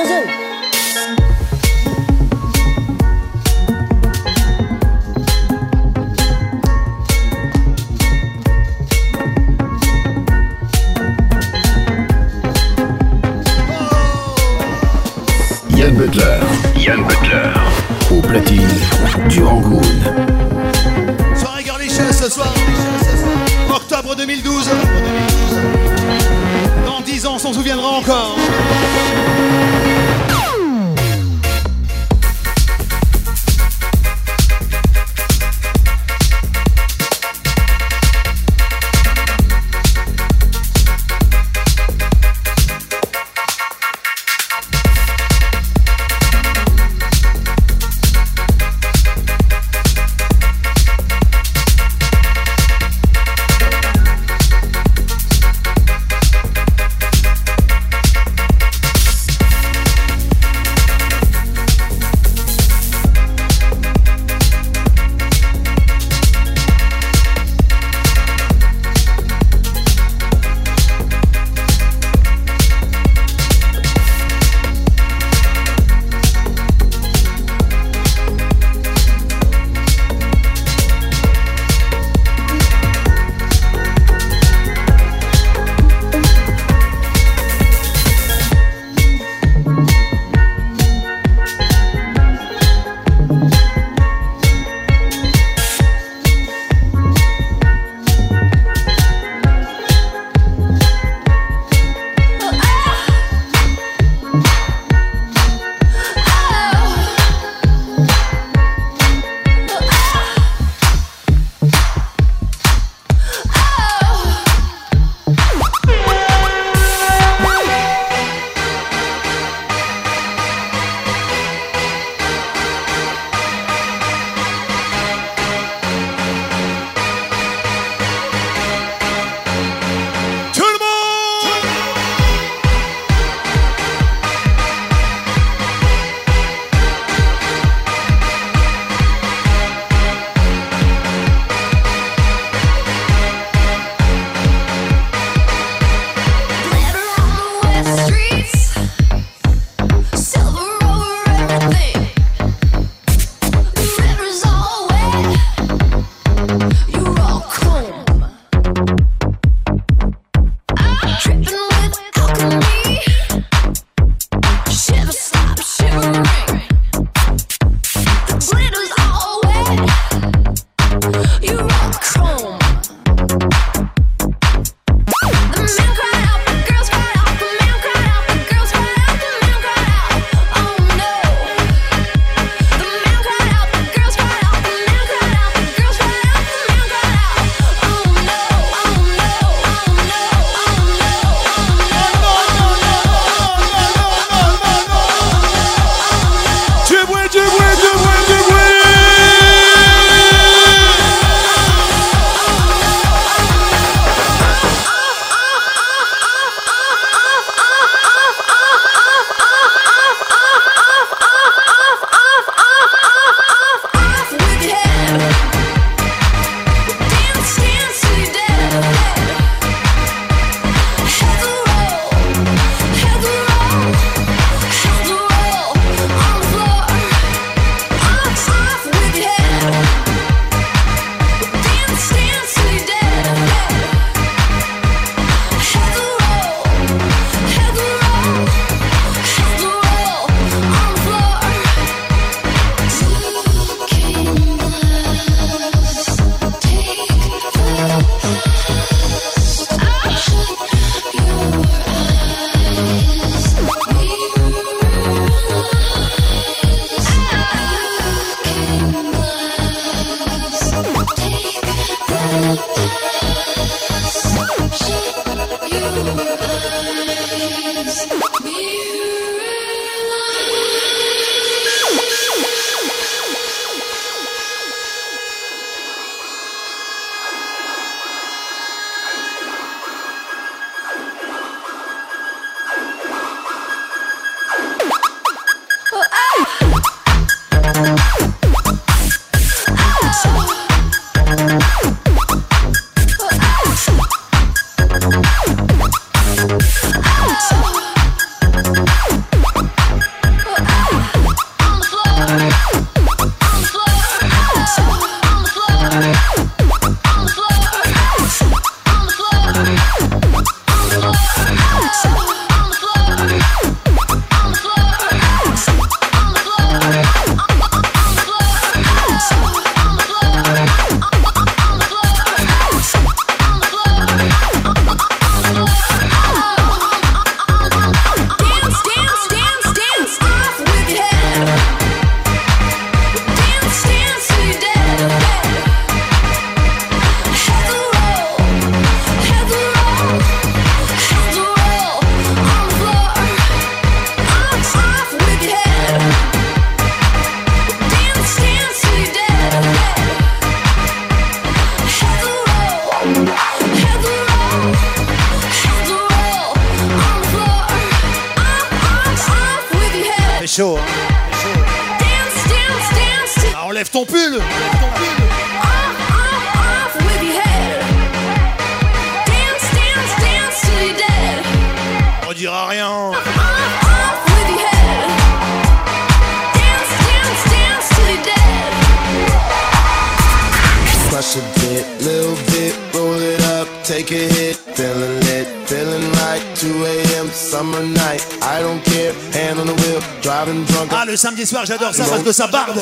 soir, 391.52 391.66
j'adore 391.66 391.94
ça 391.94 392.04
parce 392.04 392.22
que 392.22 392.32
ça 392.32 392.46
barde. 392.46 392.78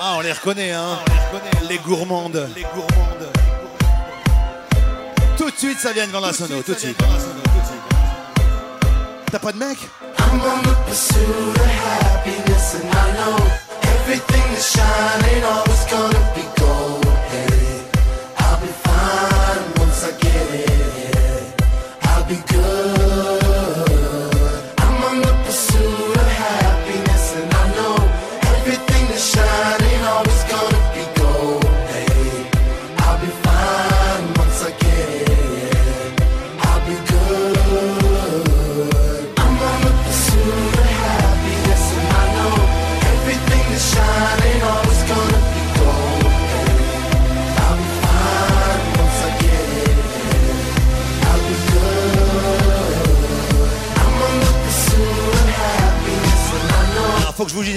ah, 0.00 0.14
on 0.18 0.20
les 0.20 0.30
reconnaît, 0.32 0.70
hein. 0.70 0.98
les, 1.68 1.78
gourmandes. 1.78 2.48
Les 2.54 2.62
gourmandes. 2.62 3.28
Tout 5.36 5.50
de 5.50 5.56
suite, 5.56 5.80
ça 5.80 5.92
vient 5.92 6.06
devant 6.06 6.20
la 6.20 6.32
sono, 6.32 6.62
tout 6.62 6.74
de 6.74 6.78
suite. 6.78 6.98
T'as 9.32 9.38
pas 9.40 9.50
de 9.50 9.58
mec? 9.58 9.78
I'm 10.18 10.40
on 10.40 10.62
the 10.62 10.76
pursuit 10.86 11.18
of 11.18 11.56
happiness 11.56 12.76
and 12.76 12.88
I 12.88 13.12
know 13.16 13.36
everything 13.82 14.42
that's 14.52 14.70
shining 14.70 15.42
always 15.42 15.84
gonna 15.90 16.34
be 16.36 16.45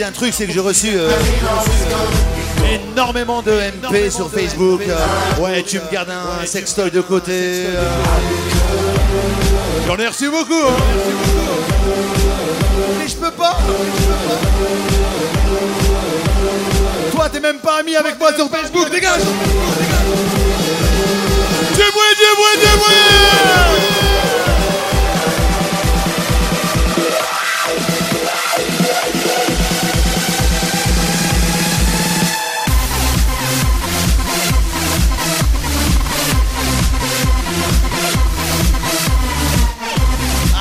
un 0.03 0.11
truc, 0.11 0.33
c'est 0.33 0.45
que 0.45 0.53
j'ai 0.53 0.59
reçu 0.59 0.89
euh, 0.93 1.09
énormément 2.91 3.41
de 3.41 3.51
MP 3.51 4.09
sur 4.09 4.29
Facebook. 4.31 4.81
Euh, 4.87 5.41
ouais, 5.41 5.63
tu 5.63 5.77
me 5.77 5.91
gardes 5.91 6.09
un 6.09 6.45
sextoy 6.45 6.91
de 6.91 6.99
euh. 6.99 7.01
côté. 7.01 7.63
J'en 9.87 9.97
ai 9.97 10.07
reçu 10.07 10.29
beaucoup. 10.29 10.53
Hein. 10.53 10.77
Mais 12.99 13.07
je 13.07 13.15
peux 13.15 13.31
pas. 13.31 13.57
Toi, 17.11 17.29
t'es 17.29 17.39
même 17.39 17.59
pas 17.59 17.79
ami 17.79 17.95
avec 17.95 18.17
moi 18.19 18.33
sur 18.33 18.49
Facebook. 18.49 18.89
Dégage. 18.91 19.21
Dieu 21.73 21.83
Dieu 21.83 22.69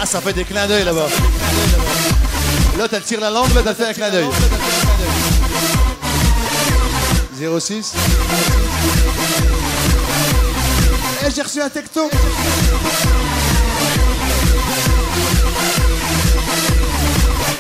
ça 0.09 0.22
fait 0.22 0.32
des 0.32 0.44
clins 0.44 0.66
d'œil 0.66 0.85
là-bas. 0.85 1.06
L'autre, 2.78 2.94
elle 2.94 3.02
tire 3.02 3.20
la 3.20 3.30
langue, 3.30 3.52
l'autre, 3.55 3.68
elle 3.68 3.74
fait 3.74 3.89
un 3.89 3.93
clin 3.93 4.10
d'œil. 4.10 4.26
06. 7.60 7.93
Eh, 11.26 11.30
j'ai 11.30 11.43
reçu 11.43 11.60
un 11.60 11.68
texto. 11.68 12.09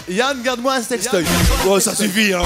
Yann, 0.08 0.42
garde-moi 0.42 0.74
un 0.74 0.82
sextoy. 0.82 1.24
Oh, 1.66 1.78
ça 1.78 1.94
suffit, 1.94 2.32
hein. 2.32 2.40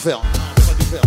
Faire. 0.00 0.20
On 0.20 0.54
peut 0.54 0.62
pas 0.62 0.74
tout 0.78 0.86
faire. 0.86 1.02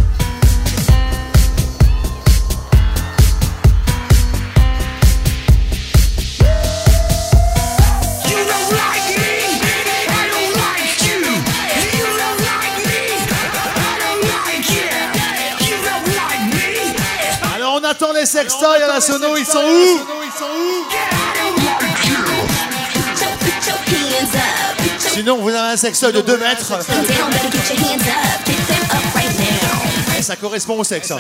Alors, 17.56 17.80
on 17.82 17.84
attend 17.84 18.14
les 18.14 18.26
sextoys 18.26 18.84
à 18.84 18.88
la 18.88 19.02
sono, 19.02 19.36
ils 19.38 19.46
sont 19.46 19.60
où 19.60 20.24
Sinon, 25.14 25.38
vous 25.38 25.50
avez 25.50 25.74
un 25.74 25.78
sextoy 25.78 26.12
de 26.12 26.22
2 26.22 26.38
mètres. 26.38 26.74
Ça 30.24 30.38
correspond 30.38 30.80
au 30.80 30.86
sexe. 30.86 31.12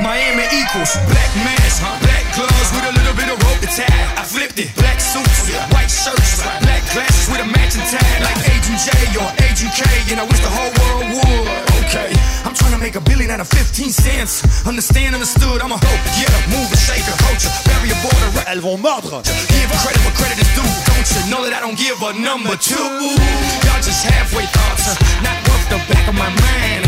Miami 0.00 0.44
equals 0.50 0.96
black 1.08 1.28
mask, 1.44 1.82
black 2.00 2.24
gloves 2.34 2.72
with 2.72 2.84
a 2.88 2.92
little 2.96 3.12
bit 3.12 3.28
of 3.28 3.36
rope 3.44 3.60
to 3.60 3.66
tie. 3.66 3.84
I 4.16 4.24
flipped 4.24 4.58
it, 4.58 4.74
black 4.76 4.98
suits, 4.98 5.52
white 5.70 5.90
shirts, 5.90 6.42
black 6.62 6.81
glasses 6.92 7.26
with 7.32 7.40
a 7.40 7.48
matching 7.48 7.82
tie, 7.88 8.20
like 8.20 8.36
Agent 8.52 8.80
J 8.84 8.88
or 9.16 9.28
Agent 9.48 9.72
K, 9.72 9.82
and 10.12 10.20
I 10.20 10.24
wish 10.28 10.40
the 10.44 10.52
whole 10.52 10.72
world 10.76 11.04
would. 11.16 11.48
Okay, 11.88 12.12
I'm 12.44 12.54
trying 12.54 12.76
to 12.76 12.80
make 12.80 12.94
a 12.94 13.00
billion 13.00 13.32
out 13.32 13.40
of 13.40 13.48
15 13.48 13.90
cents. 13.90 14.64
Understand, 14.68 15.16
understood, 15.16 15.60
I'm 15.64 15.72
a 15.72 15.80
hope, 15.80 16.04
yeah, 16.20 16.28
move 16.52 16.68
and 16.68 16.82
shake 16.82 17.04
a 17.08 17.16
culture, 17.24 17.50
bury 17.64 17.90
a 17.90 17.98
border. 18.04 18.28
Elles 18.46 18.62
vont 18.62 18.80
mordre. 18.80 19.24
Give 19.24 19.70
credit 19.80 20.00
where 20.04 20.16
credit 20.20 20.38
is 20.38 20.50
due, 20.52 20.68
don't 20.92 21.08
you 21.08 21.22
know 21.32 21.42
that 21.48 21.56
I 21.56 21.60
don't 21.64 21.80
give 21.80 21.96
a 22.04 22.12
number 22.12 22.54
two? 22.60 22.76
Y'all 22.76 23.82
just 23.82 24.04
halfway 24.04 24.44
thoughts, 24.52 24.92
not 25.24 25.36
worth 25.48 25.66
the 25.72 25.80
back 25.88 26.04
of 26.08 26.14
my 26.14 26.28
mind. 26.28 26.84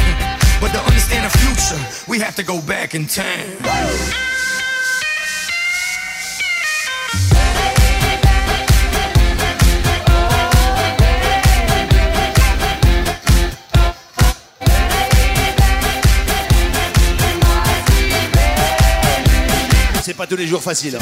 But 0.60 0.72
to 0.76 0.81
understand 0.85 1.24
the 1.24 1.32
future, 1.40 1.81
we 2.09 2.20
have 2.20 2.36
to 2.36 2.44
go 2.44 2.60
back 2.60 2.94
in 2.94 3.06
time. 3.06 4.34
Pas 20.16 20.27
tous 20.28 20.36
les 20.36 20.47
jours 20.47 20.62
facile. 20.62 20.97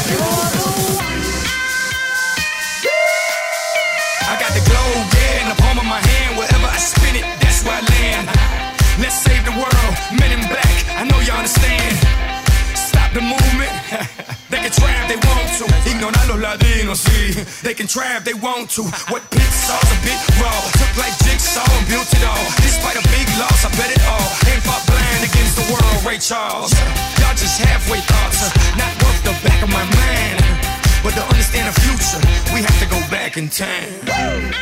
I 4.32 4.36
got 4.40 4.55
the 4.55 4.64
globe, 4.64 5.05
yeah, 5.12 5.43
in 5.43 5.48
the 5.51 5.59
palm 5.60 5.76
of 5.76 5.84
my 5.84 6.01
hand. 6.01 6.39
Wherever 6.39 6.64
I 6.64 6.78
spin 6.78 7.16
it, 7.16 7.24
that's 7.40 7.62
where 7.62 7.76
I 7.76 7.84
land. 7.93 8.30
Let's 8.98 9.20
save 9.20 9.44
the 9.44 9.52
world, 9.52 9.93
men 10.16 10.32
in 10.32 10.40
black. 10.48 10.72
I 10.97 11.05
know 11.05 11.20
you 11.20 11.32
understand. 11.32 11.93
Stop 12.74 13.12
the 13.12 13.20
movement. 13.20 13.68
they 14.51 14.64
can 14.64 14.72
try 14.72 14.89
if 15.05 15.09
they 15.12 15.20
want 15.28 15.44
to. 15.60 15.68
Ignorar 15.84 16.26
los 16.28 16.40
latinos, 16.40 17.05
sí. 17.05 17.36
They 17.62 17.74
can 17.74 17.86
try 17.86 18.16
if 18.16 18.24
they 18.24 18.32
want 18.32 18.70
to. 18.80 18.82
What 19.12 19.28
pit 19.28 19.52
saw's 19.52 19.93
a 19.93 19.98
bit 20.09 20.16
raw. 20.40 20.56
Took 20.80 20.97
like 20.97 21.12
jigsaw 21.20 21.68
and 21.76 21.86
built 21.89 22.09
it 22.09 22.24
all. 22.24 22.44
Despite 22.64 22.97
a 22.97 23.05
big 23.12 23.28
loss, 23.36 23.64
I 23.66 23.70
bet 23.76 23.93
it 23.93 24.01
all. 24.09 24.28
Ain't 24.48 24.64
fought 24.64 24.86
blind 24.89 25.20
against 25.28 25.60
the 25.60 25.66
world, 25.68 26.01
Ray 26.09 26.16
Charles. 26.16 26.72
Y'all 27.20 27.36
just 27.36 27.60
halfway 27.60 28.01
thoughts, 28.01 28.48
not 28.76 29.01
back 29.43 29.62
of 29.62 29.70
my 29.70 29.85
mind. 29.85 30.40
But 31.02 31.14
to 31.14 31.23
understand 31.23 31.66
the 31.69 31.81
future, 31.81 32.20
we 32.55 32.62
have 32.62 32.78
to 32.78 32.86
go 32.86 33.01
back 33.10 33.36
in 33.36 33.48
time. 33.48 34.52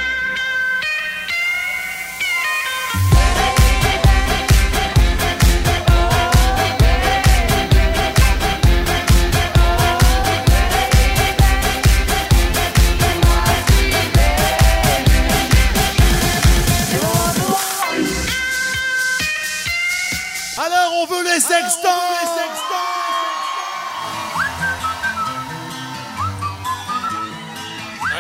Alors, 20.63 20.93
on 20.93 21.07
veut 21.07 21.25
les 21.25 21.41
sextants 21.41 22.20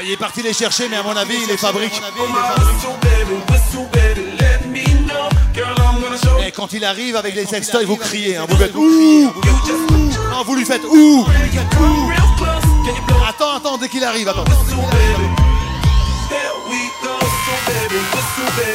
Il 0.03 0.11
est 0.13 0.17
parti 0.17 0.43
les 0.43 0.55
chercher, 0.55 0.89
mais 0.89 0.97
à 0.97 1.03
mon 1.03 1.15
avis, 1.17 1.37
il 1.43 1.49
les 1.49 1.57
fabrique. 1.57 2.01
Et 6.47 6.51
quand 6.53 6.73
il 6.73 6.85
arrive 6.85 7.17
avec 7.17 7.35
les 7.35 7.45
sextoys, 7.45 7.85
vous 7.85 7.97
criez, 7.97 8.37
hein, 8.37 8.47
vous 8.49 8.57
faites 8.57 8.75
ouh. 8.75 9.33
Non, 10.31 10.43
vous 10.47 10.57
lui 10.57 10.65
faites 10.65 10.85
ouh. 10.85 11.27
Attends, 13.29 13.57
attends, 13.57 13.77
dès 13.77 13.89
qu'il 13.89 14.03
arrive, 14.05 14.29
attends. 14.29 14.45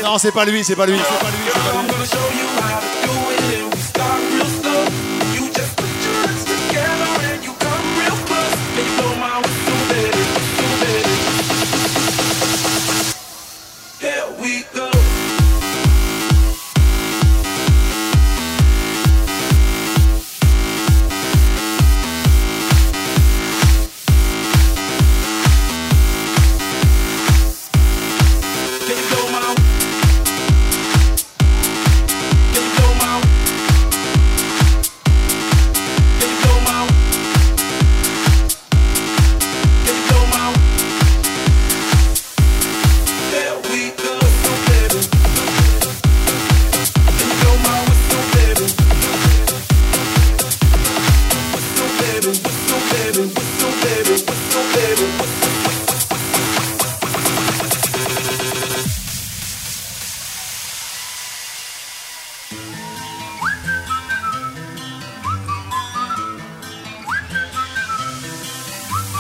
Non, 0.03 0.18
c'est 0.19 0.31
pas 0.31 0.45
lui, 0.45 0.64
c'est 0.64 0.76
pas 0.76 0.85
lui, 0.85 0.97
c'est 0.97 1.26
pas 1.26 1.31
lui, 1.31 1.38
c'est 1.47 1.60
pas 1.60 1.72
lui. 3.30 3.35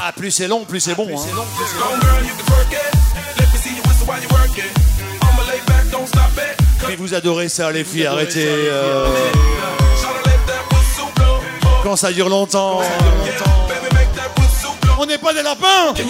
Ah, 0.07 0.11
plus 0.11 0.29
c'est 0.29 0.47
long, 0.47 0.65
plus 0.65 0.79
c'est 0.79 0.93
bon. 0.93 1.07
hein. 1.09 1.25
Long 5.91 6.05
stop 6.05 6.19
it. 6.37 6.87
Mais 6.87 6.95
vous 6.95 7.15
adorez 7.15 7.49
ça, 7.49 7.71
les 7.71 7.83
filles, 7.83 8.05
arrêtez. 8.05 8.45
euh, 8.47 9.07
Quand 11.81 11.95
ça 11.95 12.11
dure 12.11 12.29
longtemps. 12.29 12.81
On 14.99 15.05
n'est 15.07 15.17
pas 15.17 15.33
des 15.33 15.41
lapins 15.41 15.93
you 15.97 16.05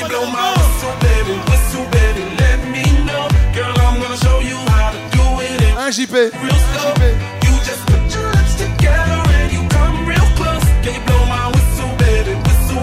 JP. 5.92 6.16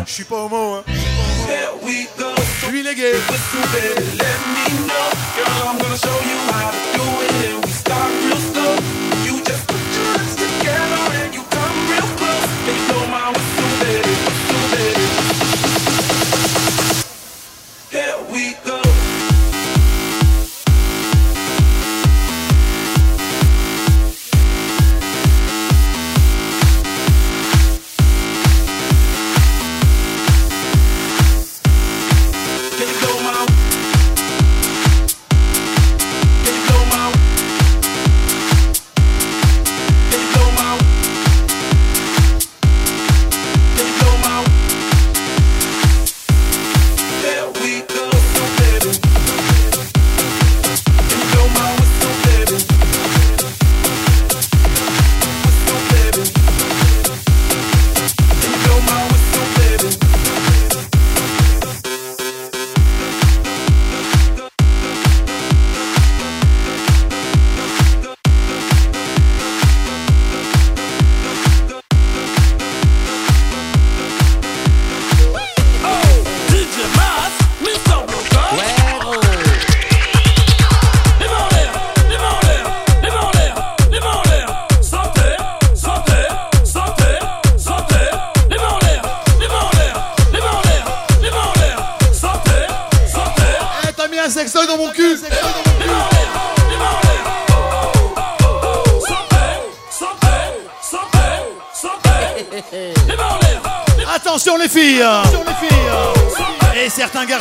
Je 0.06 0.12
suis 0.12 0.24
pas 0.24 0.44
homo, 0.44 0.74
hein. 0.74 0.91
Here 1.52 1.68
we 1.84 2.08
go. 2.16 2.32
Est 2.32 2.94
gay. 2.96 3.12
Let 3.12 4.40
me 4.54 4.64
know. 4.88 5.06
Girl, 5.36 5.68
I'm 5.68 5.76
gonna 5.76 5.98
show 5.98 6.18
you 6.30 6.38
how 6.50 6.70
to 6.70 6.80
do 6.96 7.04
it. 7.24 7.32
And 7.50 7.64
we 7.64 7.70
start 7.70 8.10
real 8.24 8.38
slow. 8.38 8.71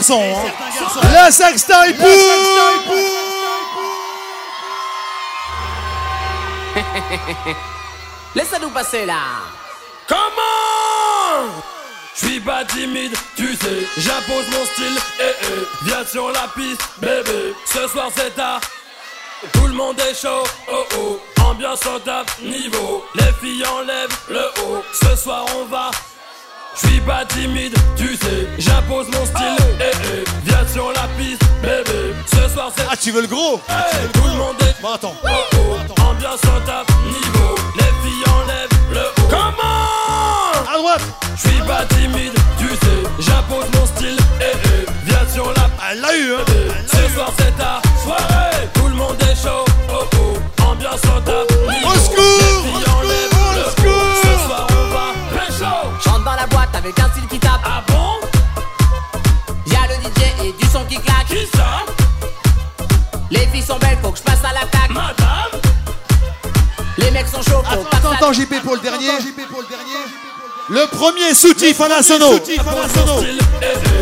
Garçons. 0.01 0.21
hein. 0.21 1.25
Le 1.25 1.31
sextoy 1.31 1.93
pour. 1.93 2.07
Laisse-nous 8.35 8.69
passer 8.69 9.05
là. 9.05 9.19
Comment 10.07 11.51
Je 12.15 12.25
suis 12.27 12.39
pas 12.39 12.63
timide, 12.65 13.13
tu 13.35 13.55
sais, 13.55 13.87
j'impose 13.97 14.45
mon 14.51 14.65
style, 14.65 14.97
eh 15.19 15.23
eh, 15.43 15.85
viens 15.85 16.05
sur 16.05 16.29
la 16.31 16.47
piste, 16.55 16.81
bébé, 16.99 17.53
ce 17.65 17.87
soir 17.87 18.09
c'est 18.15 18.35
ta... 18.35 18.59
Tout 19.53 19.65
le 19.67 19.73
monde 19.73 19.99
est 19.99 20.13
chaud, 20.13 20.43
oh 20.71 20.85
oh, 20.99 21.19
ambiance 21.45 21.85
au 21.87 21.97
top 21.99 22.27
niveau, 22.41 23.03
les 23.15 23.31
filles 23.41 23.65
enlèvent 23.65 24.17
le 24.29 24.45
haut, 24.63 24.83
ce 25.01 25.15
soir 25.15 25.45
on 25.57 25.65
va... 25.65 25.89
Je 26.81 26.87
suis 26.87 27.01
pas 27.01 27.25
timide, 27.25 27.75
tu 27.97 28.15
sais, 28.15 28.47
j'impose 28.57 29.07
mon 29.07 29.25
style, 29.25 29.60
Ah, 32.89 32.97
tu 32.97 33.11
veux 33.11 33.21
le 33.21 33.27
gros 33.27 33.61
Hey, 33.69 34.09
tout 34.13 34.23
le 34.23 34.33
monde 34.35 34.55
est... 34.61 34.81
Bon, 34.81 34.89
attends. 34.93 35.15
Oh 35.23 35.60
attends, 68.21 68.33
JP 68.33 68.61
pour 68.63 68.75
le 68.75 68.81
dernier. 68.81 69.07
Le 70.69 70.87
premier 70.87 71.33
soutif 71.33 71.81
à 71.81 71.87
la 71.87 72.03
sono. 72.03 72.33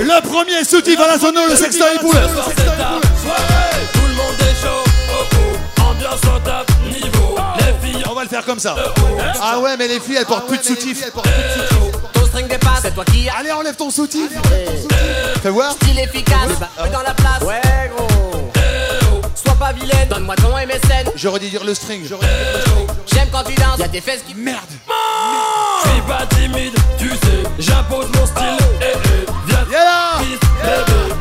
Le 0.01 0.21
premier 0.27 0.63
soutif 0.63 0.99
à 0.99 1.07
la 1.07 1.19
sono, 1.19 1.47
le 1.47 1.55
sextoy 1.55 1.97
pour 1.99 2.13
le. 2.13 2.19
Ce 2.19 2.33
soir 2.33 2.45
c'est 2.49 2.65
ta 2.65 2.71
soirée, 2.73 3.87
tout 3.93 4.07
le 4.07 4.13
monde 4.13 4.35
est 4.41 4.61
chaud, 4.61 4.83
ambiance 5.83 6.21
au 6.23 6.39
top 6.39 6.67
niveau, 6.85 7.35
les 7.57 7.87
filles 7.87 8.03
On 8.09 8.13
va 8.13 8.23
le 8.23 8.29
faire 8.29 8.45
comme 8.45 8.59
ça. 8.59 8.75
Ah 9.41 9.59
ouais, 9.59 9.77
mais 9.77 9.87
les 9.87 9.99
filles, 9.99 10.17
elles 10.19 10.25
portent 10.25 10.47
plus 10.47 10.57
de 10.57 10.63
soutif. 10.63 11.03
Ton 12.13 12.25
string 12.25 12.47
dépasse, 12.47 12.81
c'est 12.83 12.93
toi 12.93 13.05
qui 13.05 13.29
as 13.29 13.37
Allez, 13.39 13.51
enlève 13.51 13.75
ton 13.75 13.89
soutif. 13.89 14.29
Fais 15.41 15.49
voir. 15.49 15.71
style 15.71 15.99
efficace. 15.99 16.59
Dans 16.91 17.01
la 17.01 17.13
place. 17.13 17.41
Ouais, 17.41 17.61
donne-moi 20.35 20.35
ton 20.35 20.67
MSN. 20.67 21.11
J'aurais 21.15 21.39
dû 21.39 21.49
dire 21.49 21.63
le 21.63 21.73
string. 21.73 22.03
J'aime 22.05 23.27
quand 23.31 23.43
tu 23.43 23.55
danses, 23.55 23.79
y'a 23.79 23.87
tes 23.87 24.01
fesses 24.01 24.23
qui. 24.27 24.35
Merde. 24.35 24.59
Je 25.83 25.89
suis 25.89 26.01
pas 26.01 26.25
timide, 26.35 26.73
tu 26.97 27.09
sais, 27.09 27.43
j'impose 27.59 28.07
mon 28.15 28.25
style, 28.25 28.57
eh 28.81 28.85
eh, 28.85 29.25
viens. 29.47 29.65
Viens 29.69 29.83
là. 29.83 30.19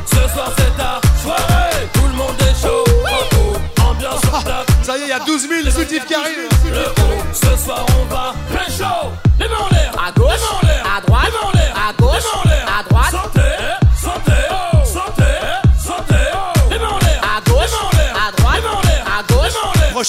Ce 0.07 0.35
soir 0.35 0.53
c'est 0.57 0.77
ta 0.77 1.01
soirée, 1.23 1.89
tout 1.93 2.07
le 2.11 2.15
monde 2.15 2.35
est 2.41 2.63
chaud, 2.63 2.85
oh 2.87 3.37
oh, 3.37 3.83
ambiance 3.83 4.21
top, 4.21 4.67
Ça 4.83 4.97
y 4.97 5.03
est, 5.03 5.05
il 5.05 5.09
y 5.09 5.13
a 5.13 5.21
12 5.21 5.49
000 5.49 5.71
soutifs 5.71 6.07
qui 6.07 6.15
arrivent. 6.15 6.48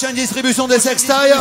Prochaine 0.00 0.16
distribution 0.16 0.66
des 0.66 0.78
sextoys. 0.78 1.34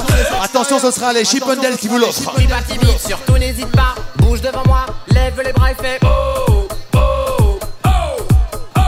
Attention, 0.43 0.79
ce 0.79 0.91
sera 0.91 1.13
les 1.13 1.23
Chippendales 1.23 1.77
qui 1.77 1.87
vous 1.87 1.97
l'offrent. 1.97 2.33
Je 2.35 2.41
suis 2.41 2.49
pas 2.49 2.61
timide, 2.61 2.99
surtout 2.99 3.37
n'hésite 3.37 3.71
pas. 3.71 3.95
Bouge 4.17 4.41
devant 4.41 4.63
moi, 4.65 4.85
lève 5.07 5.41
les 5.41 5.53
bras 5.53 5.71
et 5.71 5.75
fais. 5.75 5.97
Oh, 6.03 6.67
oh, 6.93 6.99
oh, 7.85 7.89
oh. 8.75 8.79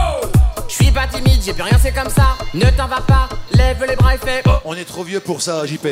Je 0.68 0.74
suis 0.74 0.90
pas 0.90 1.06
timide, 1.06 1.40
j'ai 1.42 1.54
plus 1.54 1.62
rien, 1.62 1.78
c'est 1.82 1.92
comme 1.92 2.10
ça. 2.10 2.36
Ne 2.52 2.68
t'en 2.76 2.86
va 2.86 3.00
pas, 3.00 3.30
lève 3.54 3.82
les 3.88 3.96
bras 3.96 4.14
et 4.14 4.18
fais. 4.18 4.42
On 4.66 4.74
est 4.74 4.84
trop 4.84 5.04
vieux 5.04 5.20
pour 5.20 5.40
ça, 5.40 5.64
JP. 5.64 5.86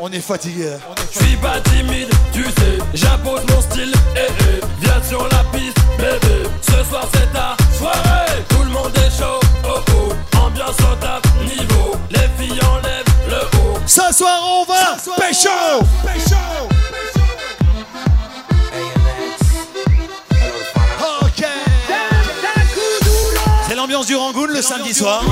On 0.00 0.10
est 0.10 0.18
fatigué. 0.18 0.72
Je 1.12 1.24
suis 1.24 1.36
pas 1.36 1.60
timide, 1.60 2.08
tu 2.32 2.42
sais, 2.42 2.78
j'impose 2.94 3.42
mon 3.48 3.60
style, 3.60 3.92
eh 4.16 4.20
eh, 4.40 4.60
viens 4.80 5.00
sur 5.08 5.22
la 5.28 5.44
piste, 5.56 5.78
bébé, 5.98 6.48
ce 6.62 6.82
soir 6.90 7.06
c'est 7.14 7.32
ta 7.32 7.56
soirée, 7.78 8.42
tout 8.48 8.62
le 8.64 8.70
monde 8.70 8.92
est 8.96 9.16
chaud, 9.16 9.38
oh 9.68 9.78
oh, 9.94 10.38
ambiance 10.44 10.76
au 10.80 10.96
top 10.96 11.24
niveau, 11.44 11.91
ce 13.92 14.00
soir, 14.14 14.42
on 14.42 14.64
va 14.64 14.96
pécho 15.18 15.50
Pécho 16.02 16.34
Ok 21.20 21.44
C'est 23.68 23.74
l'ambiance 23.74 24.06
du 24.06 24.16
Rangoon 24.16 24.46
le 24.46 24.60
ah 24.60 24.62
samedi 24.62 24.94
soir. 24.94 25.22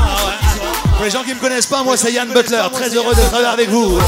Pour 0.94 1.06
les 1.06 1.10
gens 1.10 1.22
qui 1.22 1.30
ne 1.30 1.36
me 1.36 1.40
connaissent 1.40 1.64
pas, 1.64 1.82
moi 1.82 1.96
c'est 1.96 2.12
Yann 2.12 2.28
Butler. 2.28 2.62
Très 2.74 2.94
heureux 2.94 3.14
de 3.14 3.42
là 3.42 3.52
avec 3.52 3.70
vous. 3.70 3.98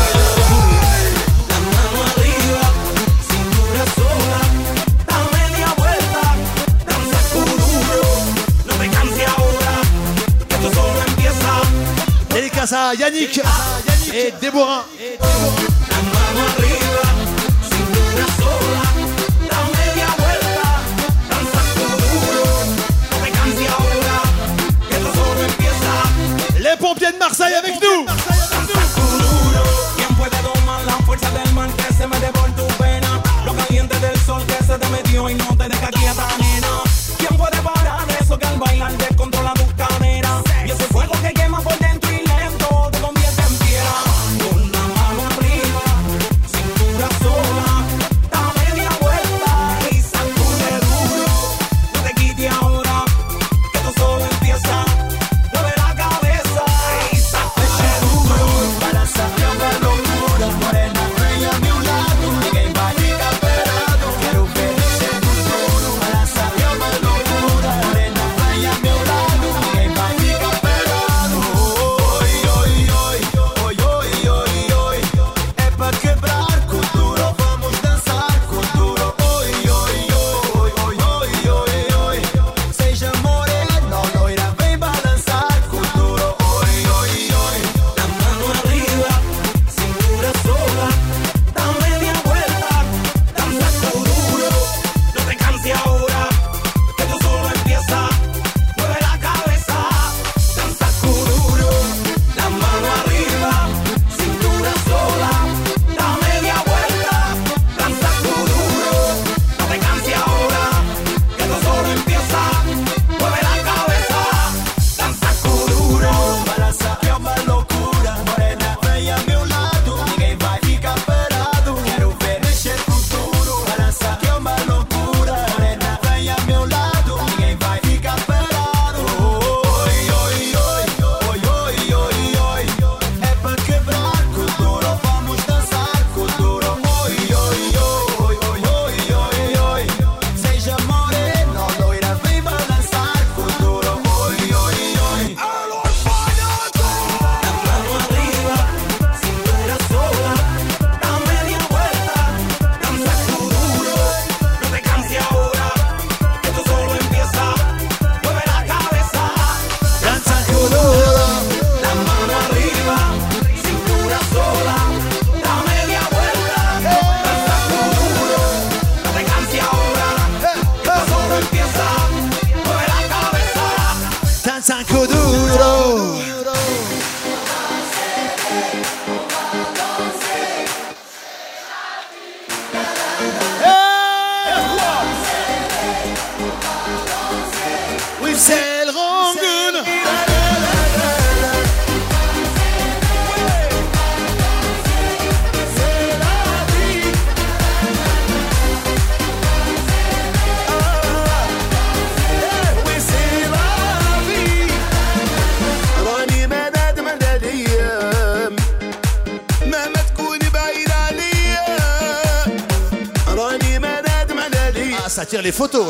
Dédicace 12.35 12.73
à 12.75 12.95
Yannick. 12.95 13.41
Eh, 14.15 14.31
Débora. 14.39 14.85
Eh, 15.01 15.17
Débora. 15.19 15.73
pompiers 26.79 27.13
de 27.13 27.19
Marseille 27.19 27.55
avec 27.55 27.75
nous. 27.81 28.07
¿Quién 29.97 30.15
puede 30.17 30.37
domar 30.43 30.85
la 30.85 30.95
fuerza 31.07 31.31
del 31.31 31.55
mal 31.55 31.73
que 31.75 31.95
se 31.95 32.07
me 32.07 32.17
por 32.33 32.51
tu 32.57 32.67
pena? 32.77 33.23
Lo 33.47 33.55
caliente 33.55 33.99
del 34.01 34.19
sol 34.21 34.43
que 34.47 34.65
se 34.65 34.79
te 34.79 34.89
metió 34.89 35.31
y 35.31 35.35
no 35.37 35.57
te 35.57 35.69
deja 35.69 35.89
quieta, 35.89 36.27
nena. 36.39 36.83
¿Quién 37.19 37.37
puede 37.39 37.57
parar 37.63 38.05
eso 38.21 38.37
que 38.37 38.47
al 38.47 38.59
bailar 38.59 38.93
te 38.95 39.12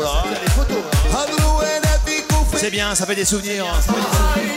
Hein. 0.05 0.23
Ah, 1.13 1.25
C'est 2.55 2.69
bien, 2.69 2.95
ça 2.95 3.05
fait 3.05 3.15
des. 3.15 3.25
Ça 3.25 3.85
fait 3.85 3.95
des 3.95 4.45
souvenirs. 4.45 4.52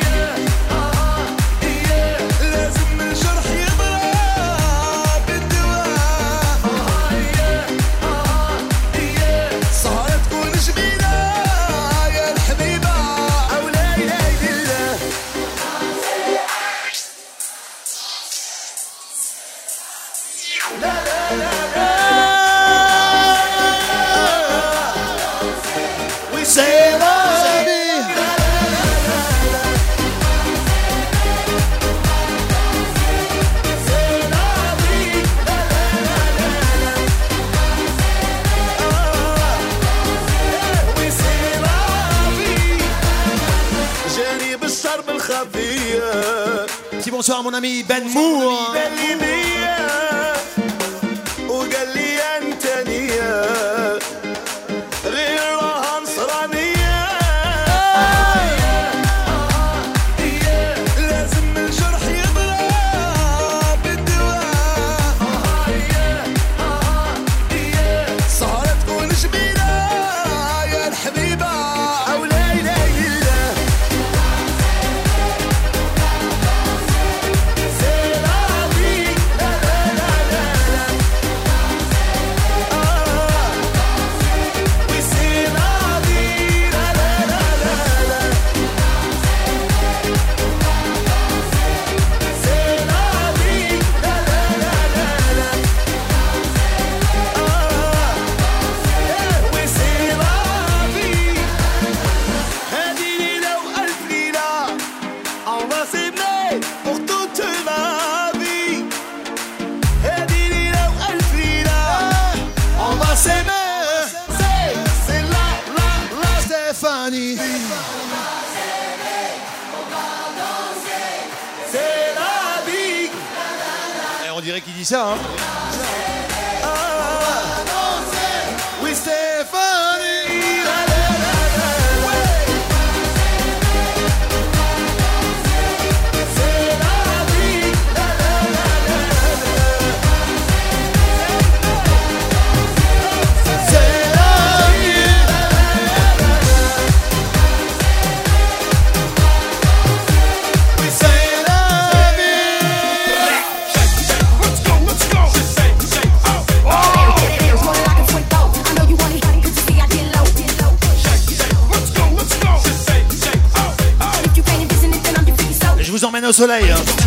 soleil. 166.36 167.05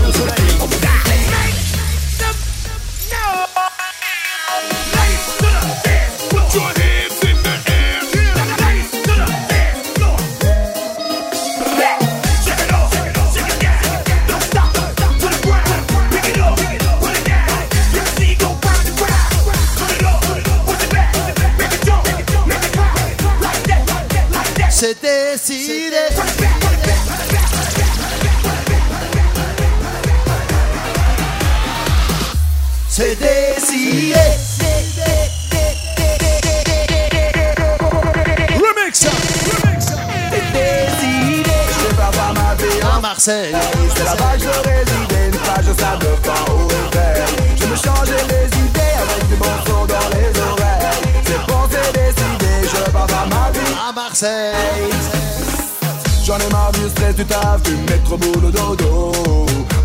boulot 58.18 58.52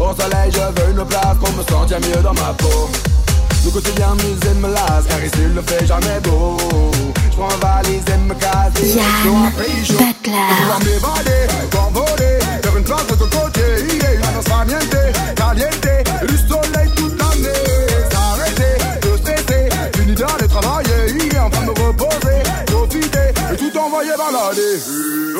Au 0.00 0.14
soleil 0.14 0.50
je 0.50 0.58
veux 0.58 0.90
une 0.90 1.04
place 1.06 1.36
pour 1.38 1.52
me 1.52 1.62
sentir 1.62 1.98
mieux 2.00 2.22
dans 2.22 2.34
ma 2.34 2.52
peau. 2.54 2.88
Le 3.64 3.70
quotidien 3.70 4.14
musée 4.14 4.54
me 4.60 4.68
lasse 4.72 5.04
car 5.08 5.24
ici 5.24 5.38
il 5.38 5.54
ne 5.54 5.60
fait 5.60 5.86
jamais 5.86 6.20
beau. 6.22 6.56
Je 7.30 7.36
prends 7.36 7.48
valise 7.60 8.04
et 8.08 8.18
me 8.18 8.34
casse 8.34 8.72
Yann 8.82 9.50
Butler. 9.56 10.04
m'évader, 10.84 11.46
m'envoler 11.74 12.38
Faire 12.62 12.76
une 12.76 12.84
place 12.84 13.06
de 13.06 13.14
ton 13.14 13.26
côté. 13.26 13.60
Il 13.88 14.04
est 14.04 14.18
la 14.20 14.26
danse 14.28 14.44
caliente, 14.44 15.34
caliente 15.34 16.28
Du 16.28 16.36
soleil 16.36 16.90
toute 16.96 17.18
l'année. 17.18 17.48
S'arrêter, 18.10 18.76
de 19.02 19.16
stresser 19.16 19.68
Fini 19.94 20.14
d'aller 20.14 20.48
travailler. 20.48 21.16
Il 21.18 21.34
est 21.34 21.38
en 21.38 21.50
train 21.50 21.62
de 21.62 21.66
me 21.66 21.86
reposer 21.86 22.42
Profiter 22.66 23.32
et 23.52 23.56
tout 23.56 23.78
envoyer 23.78 24.12
balader 24.16 25.33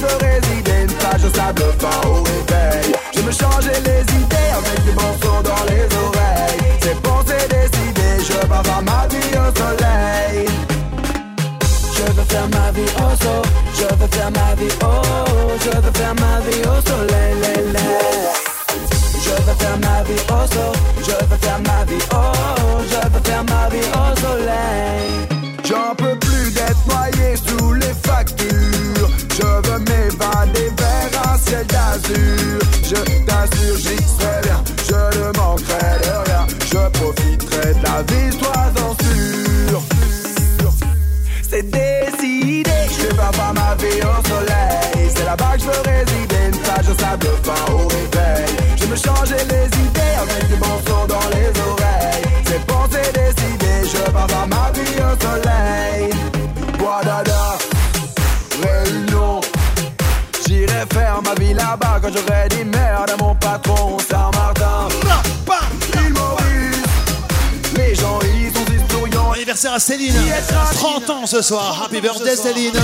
je 0.00 0.06
résidais 0.24 0.82
une 0.82 0.92
plage 0.94 1.24
au 1.24 1.34
sable 1.34 1.64
fin 1.78 2.08
au 2.08 2.22
réveil. 2.22 2.92
Je 3.14 3.20
me 3.20 3.32
changeais 3.32 3.80
les 3.80 4.02
idées 4.22 4.50
avec 4.60 4.84
des 4.84 4.92
morceaux 4.92 5.42
dans 5.42 5.64
les 5.70 5.86
oreilles. 6.06 6.72
C'est 6.80 7.02
bon 7.02 7.18
c'est 7.26 7.48
décidé, 7.48 8.08
je 8.28 8.46
pars 8.46 8.64
faire 8.64 8.82
ma 8.82 9.06
vie 9.08 9.32
au 9.42 9.48
soleil. 9.58 10.46
Je 11.96 12.02
veux 12.12 12.24
faire 12.32 12.48
ma 12.48 12.70
vie 12.70 12.90
au 13.04 13.10
soleil. 13.22 13.58
je 13.78 13.94
veux 13.94 14.08
faire 14.10 14.30
ma 14.30 14.54
vie 14.54 14.74
au, 14.82 14.94
je 15.64 15.70
veux 15.82 15.92
faire 15.92 16.14
ma 16.14 16.40
vie 16.46 16.62
au 16.62 16.88
soleil. 16.88 17.47
Céline. 69.78 70.14
30 70.74 71.10
ans 71.10 71.26
ce 71.26 71.42
soir. 71.42 71.82
Happy 71.84 72.00
birthday 72.00 72.36
Céline. 72.36 72.74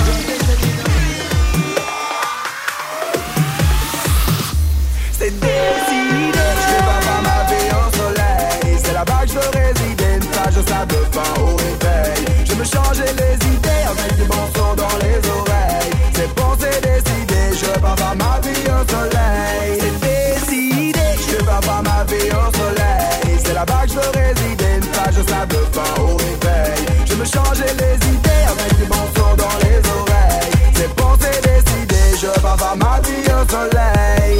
au 33.45 33.49
soleil. 33.49 34.39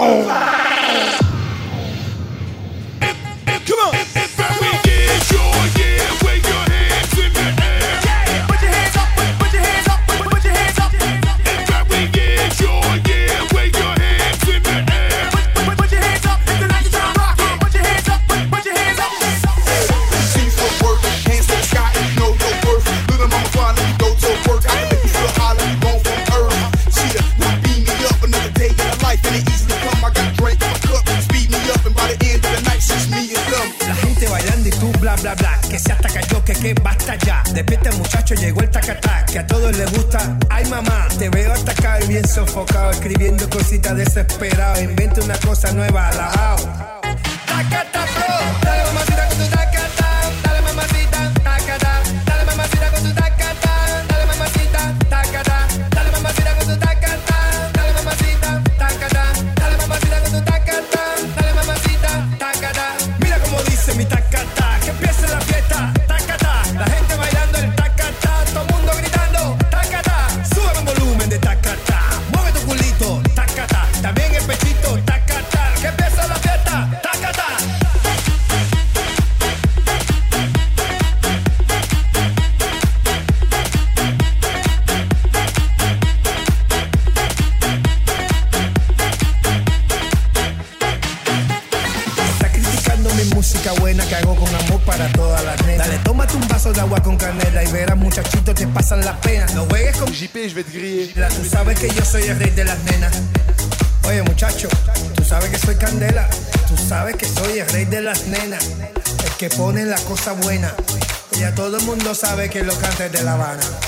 Oh! 0.00 0.47
Sabe 112.18 112.50
que 112.50 112.64
lo 112.64 112.74
cantes 112.74 113.12
de 113.12 113.22
La 113.22 113.34
Habana. 113.34 113.87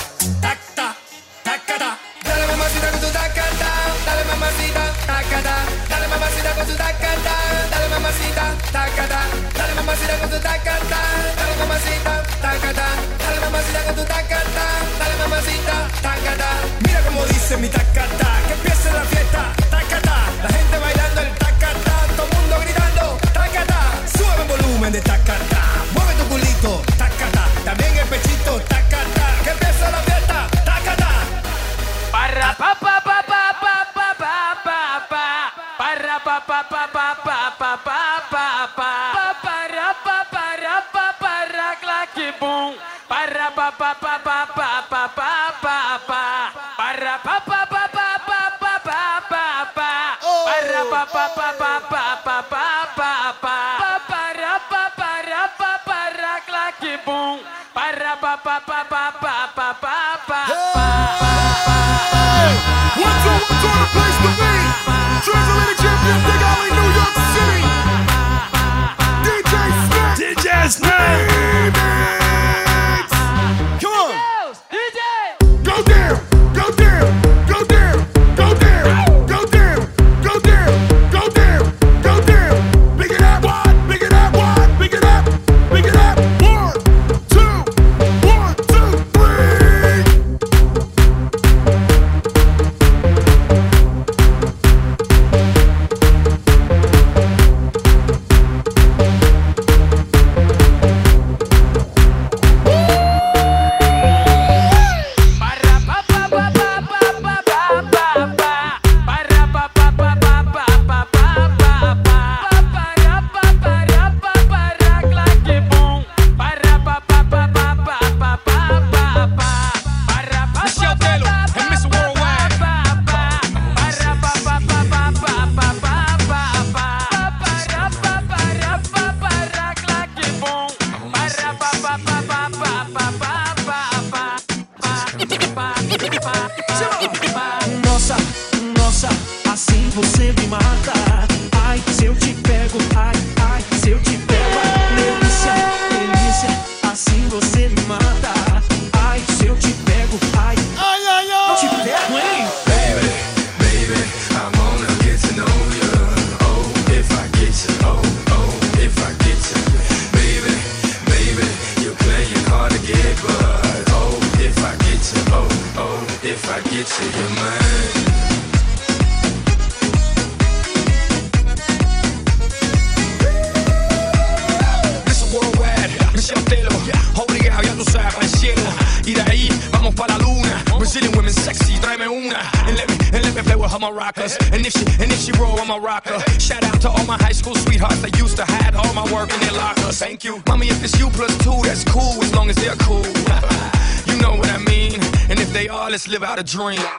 Dream. 196.51 196.90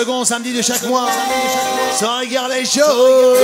second 0.00 0.24
samedi 0.24 0.54
de 0.54 0.62
chaque 0.62 0.82
mois. 0.84 1.08
Sans 1.92 2.20
regarde 2.20 2.52
les 2.52 2.64
shows. 2.64 3.36